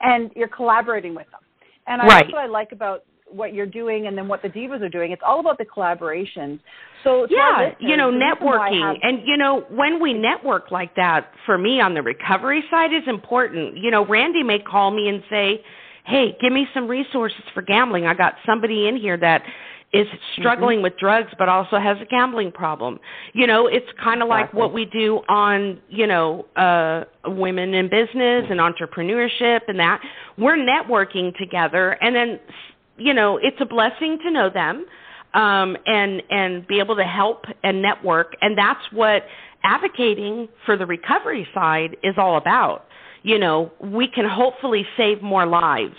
and 0.00 0.30
you're 0.36 0.48
collaborating 0.48 1.14
with 1.14 1.26
them. 1.30 1.40
And 1.86 2.02
I, 2.02 2.06
right. 2.06 2.24
that's 2.24 2.32
what 2.32 2.42
I 2.42 2.46
like 2.46 2.72
about 2.72 3.04
what 3.30 3.54
you're 3.54 3.66
doing 3.66 4.06
and 4.06 4.16
then 4.16 4.28
what 4.28 4.42
the 4.42 4.48
divas 4.48 4.80
are 4.82 4.88
doing. 4.88 5.12
It's 5.12 5.22
all 5.26 5.40
about 5.40 5.58
the 5.58 5.64
collaborations. 5.64 6.60
So 7.02 7.26
yeah, 7.28 7.72
you 7.80 7.96
know, 7.96 8.10
networking, 8.10 8.82
have... 8.82 8.96
and 9.02 9.26
you 9.26 9.36
know, 9.36 9.64
when 9.70 10.00
we 10.00 10.14
network 10.14 10.70
like 10.70 10.94
that, 10.96 11.30
for 11.44 11.58
me 11.58 11.80
on 11.80 11.94
the 11.94 12.02
recovery 12.02 12.64
side 12.70 12.92
is 12.92 13.02
important. 13.06 13.76
You 13.76 13.90
know, 13.90 14.06
Randy 14.06 14.42
may 14.42 14.58
call 14.58 14.90
me 14.90 15.08
and 15.08 15.22
say, 15.28 15.62
"Hey, 16.06 16.36
give 16.40 16.52
me 16.52 16.66
some 16.72 16.88
resources 16.88 17.42
for 17.52 17.62
gambling. 17.62 18.06
I 18.06 18.14
got 18.14 18.34
somebody 18.46 18.88
in 18.88 18.96
here 18.96 19.16
that." 19.18 19.42
is 19.94 20.08
struggling 20.36 20.78
mm-hmm. 20.78 20.84
with 20.84 20.98
drugs 20.98 21.30
but 21.38 21.48
also 21.48 21.78
has 21.78 21.96
a 22.02 22.04
gambling 22.06 22.50
problem. 22.50 22.98
You 23.32 23.46
know, 23.46 23.68
it's 23.68 23.86
kind 24.02 24.22
of 24.22 24.28
exactly. 24.28 24.28
like 24.28 24.52
what 24.52 24.74
we 24.74 24.86
do 24.86 25.20
on, 25.28 25.80
you 25.88 26.08
know, 26.08 26.46
uh 26.56 27.04
women 27.26 27.72
in 27.74 27.88
business 27.88 28.44
and 28.50 28.58
entrepreneurship 28.58 29.60
and 29.68 29.78
that. 29.78 30.00
We're 30.36 30.56
networking 30.56 31.36
together 31.38 31.96
and 32.02 32.14
then 32.14 32.40
you 32.96 33.14
know, 33.14 33.38
it's 33.42 33.56
a 33.60 33.66
blessing 33.66 34.18
to 34.24 34.30
know 34.30 34.50
them 34.50 34.86
um, 35.34 35.76
and 35.86 36.22
and 36.30 36.66
be 36.66 36.78
able 36.78 36.96
to 36.96 37.04
help 37.04 37.44
and 37.62 37.82
network, 37.82 38.34
and 38.40 38.56
that's 38.56 38.80
what 38.92 39.24
advocating 39.64 40.48
for 40.64 40.76
the 40.76 40.86
recovery 40.86 41.46
side 41.54 41.96
is 42.02 42.14
all 42.16 42.36
about. 42.36 42.86
You 43.22 43.38
know, 43.38 43.72
we 43.80 44.06
can 44.08 44.28
hopefully 44.28 44.86
save 44.96 45.22
more 45.22 45.46
lives 45.46 45.96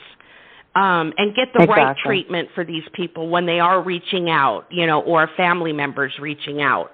um, 0.75 1.13
and 1.17 1.35
get 1.35 1.49
the 1.53 1.63
exactly. 1.63 1.83
right 1.83 1.97
treatment 1.97 2.49
for 2.53 2.63
these 2.63 2.83
people 2.93 3.29
when 3.29 3.45
they 3.45 3.59
are 3.59 3.81
reaching 3.81 4.29
out, 4.29 4.65
you 4.69 4.85
know, 4.85 5.01
or 5.01 5.29
family 5.35 5.73
members 5.73 6.13
reaching 6.19 6.61
out, 6.61 6.91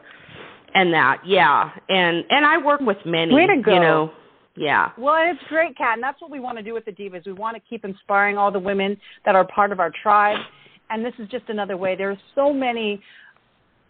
and 0.74 0.94
that, 0.94 1.22
yeah, 1.26 1.70
and 1.90 2.24
and 2.30 2.46
I 2.46 2.58
work 2.58 2.80
with 2.82 2.98
many, 3.06 3.34
Way 3.34 3.48
to 3.48 3.62
go. 3.62 3.74
you 3.74 3.80
know. 3.80 4.12
Yeah. 4.62 4.92
Well, 4.96 5.16
it's 5.18 5.42
great, 5.50 5.76
Kat, 5.76 5.96
and 5.96 6.04
that's 6.04 6.22
what 6.22 6.30
we 6.30 6.40
want 6.40 6.60
to 6.60 6.64
do 6.64 6.72
with 6.76 6.86
the 6.86 6.92
Divas. 6.92 7.26
We 7.26 7.34
want 7.34 7.58
to 7.58 7.62
keep 7.68 7.84
inspiring 7.84 8.38
all 8.38 8.52
the 8.52 8.60
women 8.60 8.96
that 9.26 9.34
are 9.34 9.46
part 9.46 9.72
of 9.72 9.80
our 9.80 9.92
tribe, 10.04 10.38
and 10.92 11.04
this 11.04 11.14
is 11.18 11.28
just 11.30 11.46
another 11.50 11.78
way. 11.78 11.96
There 11.96 12.12
are 12.12 12.20
so 12.36 12.54
many 12.54 13.02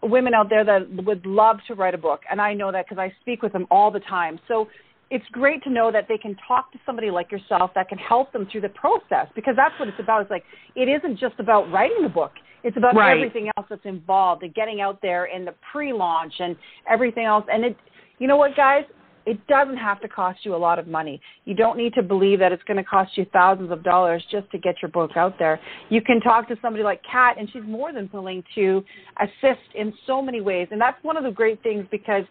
women 0.02 0.32
out 0.32 0.48
there 0.48 0.64
that 0.64 1.04
would 1.04 1.26
love 1.26 1.58
to 1.68 1.74
write 1.74 1.94
a 1.94 1.98
book, 1.98 2.22
and 2.30 2.40
I 2.40 2.54
know 2.54 2.72
that 2.72 2.86
because 2.88 2.98
I 2.98 3.12
speak 3.20 3.42
with 3.42 3.52
them 3.52 3.66
all 3.70 3.90
the 3.90 4.00
time. 4.00 4.40
So 4.48 4.66
it's 5.10 5.26
great 5.30 5.62
to 5.64 5.70
know 5.70 5.92
that 5.92 6.06
they 6.08 6.16
can 6.16 6.34
talk 6.48 6.72
to 6.72 6.78
somebody 6.86 7.10
like 7.10 7.30
yourself 7.30 7.72
that 7.74 7.90
can 7.90 7.98
help 7.98 8.32
them 8.32 8.48
through 8.50 8.62
the 8.62 8.70
process 8.70 9.26
because 9.34 9.54
that's 9.54 9.78
what 9.78 9.90
it's 9.90 10.00
about. 10.00 10.22
It's 10.22 10.30
like 10.30 10.44
it 10.74 10.88
isn't 10.88 11.18
just 11.18 11.34
about 11.38 11.70
writing 11.70 12.02
the 12.02 12.08
book. 12.08 12.32
It's 12.64 12.78
about 12.78 12.94
right. 12.94 13.14
everything 13.14 13.50
else 13.58 13.66
that's 13.68 13.84
involved 13.84 14.42
and 14.42 14.54
getting 14.54 14.80
out 14.80 15.02
there 15.02 15.26
in 15.26 15.44
the 15.44 15.52
pre-launch 15.70 16.32
and 16.38 16.56
everything 16.90 17.26
else. 17.26 17.44
And 17.52 17.62
it, 17.62 17.76
you 18.18 18.26
know 18.26 18.38
what, 18.38 18.56
guys? 18.56 18.84
It 19.26 19.46
doesn't 19.46 19.76
have 19.76 20.00
to 20.00 20.08
cost 20.08 20.40
you 20.44 20.54
a 20.54 20.56
lot 20.56 20.78
of 20.78 20.86
money. 20.86 21.20
You 21.44 21.54
don't 21.54 21.76
need 21.76 21.94
to 21.94 22.02
believe 22.02 22.38
that 22.40 22.52
it's 22.52 22.62
going 22.64 22.76
to 22.76 22.84
cost 22.84 23.16
you 23.16 23.26
thousands 23.32 23.70
of 23.70 23.82
dollars 23.82 24.24
just 24.30 24.50
to 24.50 24.58
get 24.58 24.76
your 24.82 24.90
book 24.90 25.12
out 25.16 25.38
there. 25.38 25.60
You 25.88 26.02
can 26.02 26.20
talk 26.20 26.48
to 26.48 26.56
somebody 26.60 26.82
like 26.82 27.00
Kat, 27.10 27.36
and 27.38 27.48
she's 27.52 27.62
more 27.64 27.92
than 27.92 28.10
willing 28.12 28.42
to 28.54 28.84
assist 29.20 29.60
in 29.74 29.92
so 30.06 30.20
many 30.20 30.40
ways. 30.40 30.68
And 30.70 30.80
that's 30.80 31.02
one 31.02 31.16
of 31.16 31.24
the 31.24 31.30
great 31.30 31.62
things 31.62 31.86
because 31.90 32.24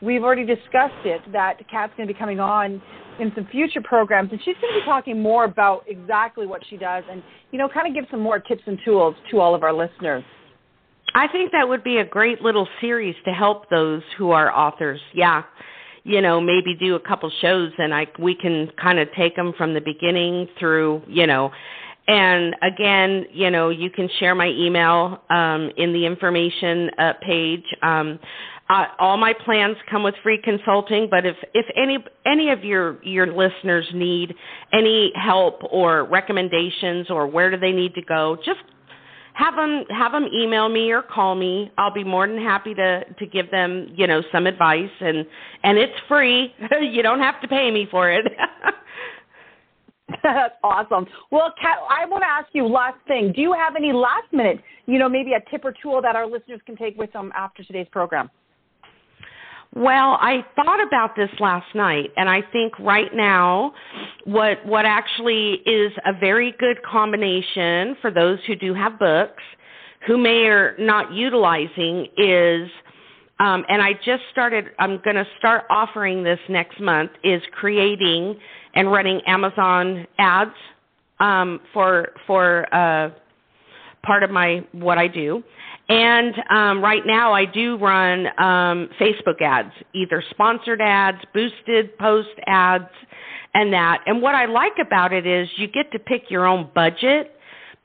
we've 0.00 0.22
already 0.22 0.46
discussed 0.46 1.04
it 1.04 1.20
that 1.32 1.58
Kat's 1.68 1.92
going 1.96 2.06
to 2.06 2.14
be 2.14 2.18
coming 2.18 2.40
on 2.40 2.80
in 3.18 3.32
some 3.34 3.46
future 3.50 3.80
programs, 3.82 4.30
and 4.30 4.40
she's 4.44 4.56
going 4.60 4.74
to 4.74 4.80
be 4.80 4.84
talking 4.84 5.20
more 5.20 5.44
about 5.44 5.84
exactly 5.88 6.46
what 6.46 6.62
she 6.68 6.76
does 6.76 7.02
and, 7.10 7.22
you 7.50 7.58
know, 7.58 7.68
kind 7.68 7.88
of 7.88 7.94
give 7.94 8.04
some 8.10 8.20
more 8.20 8.38
tips 8.38 8.62
and 8.66 8.78
tools 8.84 9.14
to 9.30 9.40
all 9.40 9.54
of 9.54 9.62
our 9.62 9.72
listeners. 9.72 10.22
I 11.14 11.28
think 11.28 11.52
that 11.52 11.66
would 11.66 11.82
be 11.82 11.96
a 11.96 12.04
great 12.04 12.42
little 12.42 12.68
series 12.80 13.14
to 13.24 13.30
help 13.32 13.70
those 13.70 14.02
who 14.18 14.32
are 14.32 14.54
authors. 14.54 15.00
Yeah 15.14 15.44
you 16.06 16.22
know 16.22 16.40
maybe 16.40 16.74
do 16.74 16.94
a 16.94 17.00
couple 17.00 17.30
shows 17.40 17.72
and 17.78 17.92
i 17.92 18.06
we 18.20 18.34
can 18.34 18.70
kind 18.80 18.98
of 19.00 19.08
take 19.16 19.34
them 19.34 19.52
from 19.58 19.74
the 19.74 19.80
beginning 19.80 20.48
through 20.58 21.02
you 21.08 21.26
know. 21.26 21.50
And 22.08 22.54
again 22.62 23.26
you 23.32 23.50
know 23.50 23.68
you 23.70 23.90
can 23.90 24.08
share 24.20 24.34
my 24.34 24.48
email 24.48 25.20
um, 25.28 25.72
in 25.76 25.92
the 25.92 26.06
information 26.06 26.90
uh, 26.98 27.12
page. 27.20 27.64
Um, 27.82 28.20
uh, 28.68 28.86
all 28.98 29.16
my 29.16 29.32
plans 29.44 29.76
come 29.90 30.02
with 30.02 30.14
free 30.22 30.40
consulting 30.42 31.08
but 31.10 31.26
if 31.26 31.36
if 31.54 31.66
any 31.76 31.98
any 32.24 32.50
of 32.50 32.64
your 32.64 33.02
your 33.04 33.26
listeners 33.26 33.86
need 33.92 34.34
any 34.72 35.12
help 35.14 35.60
or 35.70 36.04
recommendations 36.04 37.10
or 37.10 37.26
where 37.26 37.50
do 37.50 37.56
they 37.56 37.72
need 37.72 37.94
to 37.94 38.02
go 38.02 38.36
just 38.44 38.60
have 39.36 39.54
them 39.54 39.84
have 39.90 40.12
them 40.12 40.26
email 40.34 40.68
me 40.70 40.90
or 40.90 41.02
call 41.02 41.34
me. 41.34 41.70
I'll 41.76 41.92
be 41.92 42.04
more 42.04 42.26
than 42.26 42.38
happy 42.38 42.74
to 42.74 43.04
to 43.04 43.26
give 43.26 43.50
them 43.50 43.92
you 43.94 44.06
know 44.06 44.22
some 44.32 44.46
advice 44.46 44.90
and 45.00 45.26
and 45.62 45.76
it's 45.76 45.92
free. 46.08 46.54
you 46.80 47.02
don't 47.02 47.20
have 47.20 47.40
to 47.42 47.48
pay 47.48 47.70
me 47.70 47.86
for 47.90 48.10
it. 48.10 48.24
That's 50.22 50.54
awesome. 50.62 51.06
Well, 51.30 51.52
Kat, 51.60 51.78
I 51.90 52.06
want 52.06 52.22
to 52.22 52.28
ask 52.28 52.48
you 52.52 52.66
last 52.66 52.96
thing. 53.06 53.32
Do 53.34 53.42
you 53.42 53.52
have 53.52 53.74
any 53.76 53.92
last 53.92 54.32
minute, 54.32 54.60
you 54.86 54.98
know, 54.98 55.08
maybe 55.08 55.32
a 55.32 55.50
tip 55.50 55.64
or 55.64 55.74
tool 55.82 56.00
that 56.00 56.16
our 56.16 56.26
listeners 56.26 56.60
can 56.64 56.76
take 56.76 56.96
with 56.96 57.12
them 57.12 57.32
after 57.36 57.62
today's 57.64 57.88
program? 57.90 58.30
Well, 59.76 60.16
I 60.22 60.42
thought 60.54 60.82
about 60.82 61.16
this 61.16 61.28
last 61.38 61.66
night, 61.74 62.10
and 62.16 62.30
I 62.30 62.40
think 62.50 62.78
right 62.78 63.14
now, 63.14 63.74
what 64.24 64.64
what 64.64 64.86
actually 64.86 65.60
is 65.66 65.92
a 66.06 66.18
very 66.18 66.54
good 66.58 66.82
combination 66.82 67.94
for 68.00 68.10
those 68.10 68.38
who 68.46 68.56
do 68.56 68.72
have 68.72 68.98
books, 68.98 69.42
who 70.06 70.16
may 70.16 70.46
are 70.46 70.74
not 70.78 71.12
utilizing, 71.12 72.06
is, 72.16 72.70
um, 73.38 73.66
and 73.68 73.82
I 73.82 73.92
just 74.02 74.22
started. 74.32 74.64
I'm 74.78 74.98
going 75.04 75.16
to 75.16 75.26
start 75.38 75.64
offering 75.68 76.24
this 76.24 76.40
next 76.48 76.80
month. 76.80 77.10
Is 77.22 77.42
creating 77.52 78.34
and 78.74 78.90
running 78.90 79.20
Amazon 79.26 80.06
ads 80.18 80.56
um, 81.20 81.60
for 81.74 82.14
for 82.26 82.74
uh, 82.74 83.10
part 84.06 84.22
of 84.22 84.30
my 84.30 84.64
what 84.72 84.96
I 84.96 85.06
do. 85.06 85.42
And 85.88 86.34
um, 86.50 86.82
right 86.82 87.02
now, 87.06 87.32
I 87.32 87.44
do 87.44 87.76
run 87.76 88.26
um, 88.38 88.88
Facebook 89.00 89.40
ads, 89.40 89.72
either 89.94 90.22
sponsored 90.30 90.80
ads, 90.80 91.18
boosted 91.32 91.96
post 91.98 92.28
ads, 92.46 92.90
and 93.54 93.72
that. 93.72 94.00
And 94.06 94.20
what 94.20 94.34
I 94.34 94.46
like 94.46 94.78
about 94.84 95.12
it 95.12 95.26
is 95.26 95.48
you 95.56 95.68
get 95.68 95.92
to 95.92 95.98
pick 95.98 96.24
your 96.28 96.44
own 96.46 96.70
budget. 96.74 97.32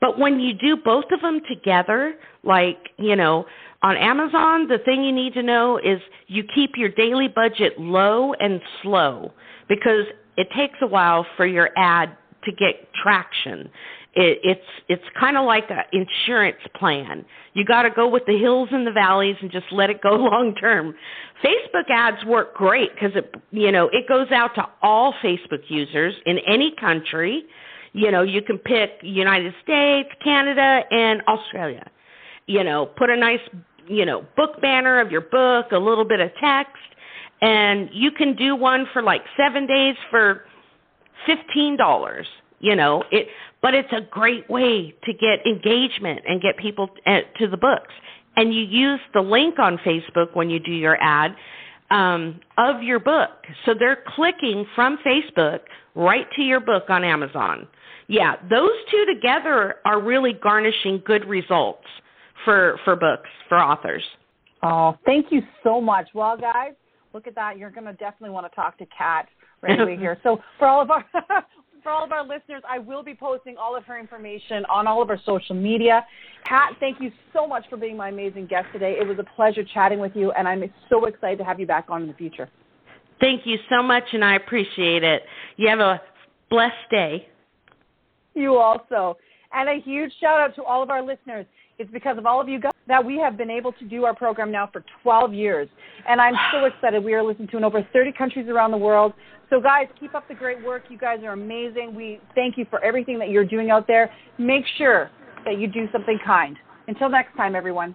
But 0.00 0.18
when 0.18 0.40
you 0.40 0.52
do 0.54 0.76
both 0.76 1.04
of 1.12 1.20
them 1.20 1.40
together, 1.48 2.14
like, 2.42 2.90
you 2.98 3.14
know, 3.14 3.46
on 3.82 3.96
Amazon, 3.96 4.66
the 4.66 4.78
thing 4.84 5.04
you 5.04 5.12
need 5.12 5.34
to 5.34 5.42
know 5.42 5.78
is 5.78 6.00
you 6.26 6.42
keep 6.54 6.72
your 6.76 6.88
daily 6.88 7.28
budget 7.28 7.78
low 7.78 8.32
and 8.34 8.60
slow 8.82 9.32
because 9.68 10.06
it 10.36 10.48
takes 10.56 10.78
a 10.82 10.86
while 10.86 11.24
for 11.36 11.46
your 11.46 11.70
ad 11.76 12.16
to 12.44 12.52
get 12.52 12.92
traction. 12.94 13.70
It, 14.14 14.40
it's 14.44 14.66
it's 14.88 15.04
kind 15.18 15.38
of 15.38 15.46
like 15.46 15.70
an 15.70 15.84
insurance 15.92 16.58
plan. 16.76 17.24
You 17.54 17.64
got 17.64 17.82
to 17.82 17.90
go 17.90 18.08
with 18.08 18.24
the 18.26 18.36
hills 18.36 18.68
and 18.70 18.86
the 18.86 18.92
valleys 18.92 19.36
and 19.40 19.50
just 19.50 19.66
let 19.72 19.88
it 19.88 20.02
go 20.02 20.10
long 20.16 20.54
term. 20.54 20.94
Facebook 21.42 21.88
ads 21.90 22.24
work 22.26 22.54
great 22.54 22.94
because 22.94 23.12
it 23.16 23.34
you 23.50 23.72
know 23.72 23.88
it 23.92 24.06
goes 24.08 24.30
out 24.30 24.54
to 24.56 24.68
all 24.82 25.14
Facebook 25.24 25.62
users 25.68 26.14
in 26.26 26.38
any 26.46 26.74
country. 26.78 27.44
You 27.94 28.10
know 28.10 28.22
you 28.22 28.42
can 28.42 28.58
pick 28.58 28.90
United 29.02 29.54
States, 29.62 30.10
Canada, 30.22 30.82
and 30.90 31.22
Australia. 31.26 31.90
You 32.46 32.64
know 32.64 32.86
put 32.86 33.08
a 33.08 33.16
nice 33.16 33.40
you 33.88 34.04
know 34.04 34.26
book 34.36 34.60
banner 34.60 35.00
of 35.00 35.10
your 35.10 35.22
book, 35.22 35.72
a 35.72 35.78
little 35.78 36.04
bit 36.04 36.20
of 36.20 36.30
text, 36.38 36.76
and 37.40 37.88
you 37.92 38.10
can 38.10 38.36
do 38.36 38.54
one 38.54 38.86
for 38.92 39.02
like 39.02 39.22
seven 39.38 39.66
days 39.66 39.96
for 40.10 40.44
fifteen 41.26 41.76
dollars 41.76 42.26
you 42.60 42.76
know 42.76 43.02
it 43.10 43.28
but 43.60 43.74
it's 43.74 43.92
a 43.92 44.00
great 44.10 44.48
way 44.50 44.94
to 45.04 45.12
get 45.12 45.44
engagement 45.46 46.20
and 46.26 46.40
get 46.40 46.56
people 46.56 46.88
uh, 47.06 47.20
to 47.38 47.48
the 47.48 47.56
books 47.56 47.92
and 48.36 48.54
you 48.54 48.62
use 48.62 49.00
the 49.14 49.20
link 49.20 49.58
on 49.58 49.78
facebook 49.78 50.34
when 50.34 50.50
you 50.50 50.58
do 50.58 50.72
your 50.72 50.96
ad 51.00 51.34
um, 51.90 52.40
of 52.58 52.82
your 52.82 52.98
book 52.98 53.30
so 53.64 53.74
they're 53.78 54.02
clicking 54.14 54.66
from 54.74 54.98
facebook 55.06 55.60
right 55.94 56.26
to 56.36 56.42
your 56.42 56.60
book 56.60 56.84
on 56.88 57.04
amazon 57.04 57.66
yeah 58.08 58.36
those 58.50 58.70
two 58.90 59.04
together 59.12 59.76
are 59.84 60.00
really 60.00 60.32
garnishing 60.32 61.02
good 61.04 61.24
results 61.26 61.86
for 62.44 62.78
for 62.84 62.96
books 62.96 63.28
for 63.48 63.58
authors 63.58 64.02
Oh, 64.62 64.96
thank 65.04 65.26
you 65.30 65.42
so 65.64 65.80
much. 65.80 66.08
Well, 66.14 66.36
guys, 66.36 66.72
look 67.12 67.26
at 67.26 67.34
that. 67.34 67.58
You're 67.58 67.70
going 67.70 67.86
to 67.86 67.94
definitely 67.94 68.30
want 68.30 68.50
to 68.50 68.54
talk 68.54 68.78
to 68.78 68.86
Kat 68.96 69.28
right 69.62 69.80
away 69.80 69.96
here. 69.96 70.18
So 70.22 70.38
for 70.58 70.68
all 70.68 70.82
of 70.82 70.90
our 70.90 71.04
for 71.82 71.90
all 71.90 72.04
of 72.04 72.12
our 72.12 72.22
listeners, 72.22 72.62
I 72.68 72.78
will 72.78 73.02
be 73.02 73.14
posting 73.14 73.56
all 73.56 73.76
of 73.76 73.84
her 73.84 73.98
information 73.98 74.64
on 74.66 74.86
all 74.86 75.02
of 75.02 75.10
our 75.10 75.20
social 75.24 75.54
media. 75.54 76.06
Kat, 76.48 76.74
thank 76.78 77.00
you 77.00 77.10
so 77.32 77.46
much 77.46 77.64
for 77.68 77.76
being 77.76 77.96
my 77.96 78.08
amazing 78.08 78.46
guest 78.46 78.66
today. 78.72 78.96
It 79.00 79.06
was 79.06 79.18
a 79.18 79.36
pleasure 79.36 79.64
chatting 79.74 79.98
with 79.98 80.12
you, 80.14 80.30
and 80.32 80.46
I'm 80.46 80.62
so 80.88 81.06
excited 81.06 81.38
to 81.38 81.44
have 81.44 81.58
you 81.58 81.66
back 81.66 81.86
on 81.88 82.02
in 82.02 82.08
the 82.08 82.14
future. 82.14 82.48
Thank 83.20 83.46
you 83.46 83.58
so 83.68 83.82
much, 83.82 84.04
and 84.12 84.24
I 84.24 84.36
appreciate 84.36 85.02
it. 85.02 85.22
You 85.56 85.68
have 85.68 85.80
a 85.80 86.00
blessed 86.50 86.74
day. 86.90 87.28
You 88.34 88.56
also. 88.56 89.16
And 89.52 89.68
a 89.68 89.80
huge 89.82 90.12
shout 90.20 90.40
out 90.40 90.54
to 90.56 90.62
all 90.62 90.82
of 90.82 90.90
our 90.90 91.02
listeners. 91.02 91.46
It's 91.78 91.90
because 91.90 92.18
of 92.18 92.26
all 92.26 92.40
of 92.40 92.48
you 92.48 92.60
guys 92.60 92.72
that 92.88 93.04
we 93.04 93.18
have 93.18 93.36
been 93.36 93.50
able 93.50 93.72
to 93.72 93.84
do 93.84 94.04
our 94.04 94.14
program 94.14 94.50
now 94.50 94.68
for 94.72 94.84
12 95.02 95.34
years. 95.34 95.68
And 96.08 96.20
I'm 96.20 96.34
so 96.52 96.64
excited. 96.66 97.02
We 97.02 97.14
are 97.14 97.22
listened 97.22 97.50
to 97.50 97.56
in 97.58 97.64
over 97.64 97.86
30 97.92 98.12
countries 98.12 98.48
around 98.48 98.70
the 98.70 98.76
world. 98.78 99.12
So, 99.52 99.60
guys, 99.60 99.86
keep 100.00 100.14
up 100.14 100.26
the 100.28 100.34
great 100.34 100.64
work. 100.64 100.84
You 100.88 100.96
guys 100.96 101.18
are 101.24 101.32
amazing. 101.32 101.94
We 101.94 102.20
thank 102.34 102.56
you 102.56 102.64
for 102.70 102.82
everything 102.82 103.18
that 103.18 103.28
you're 103.28 103.44
doing 103.44 103.70
out 103.70 103.86
there. 103.86 104.10
Make 104.38 104.64
sure 104.78 105.10
that 105.44 105.58
you 105.58 105.66
do 105.66 105.88
something 105.92 106.18
kind. 106.24 106.56
Until 106.88 107.10
next 107.10 107.36
time, 107.36 107.54
everyone. 107.54 107.94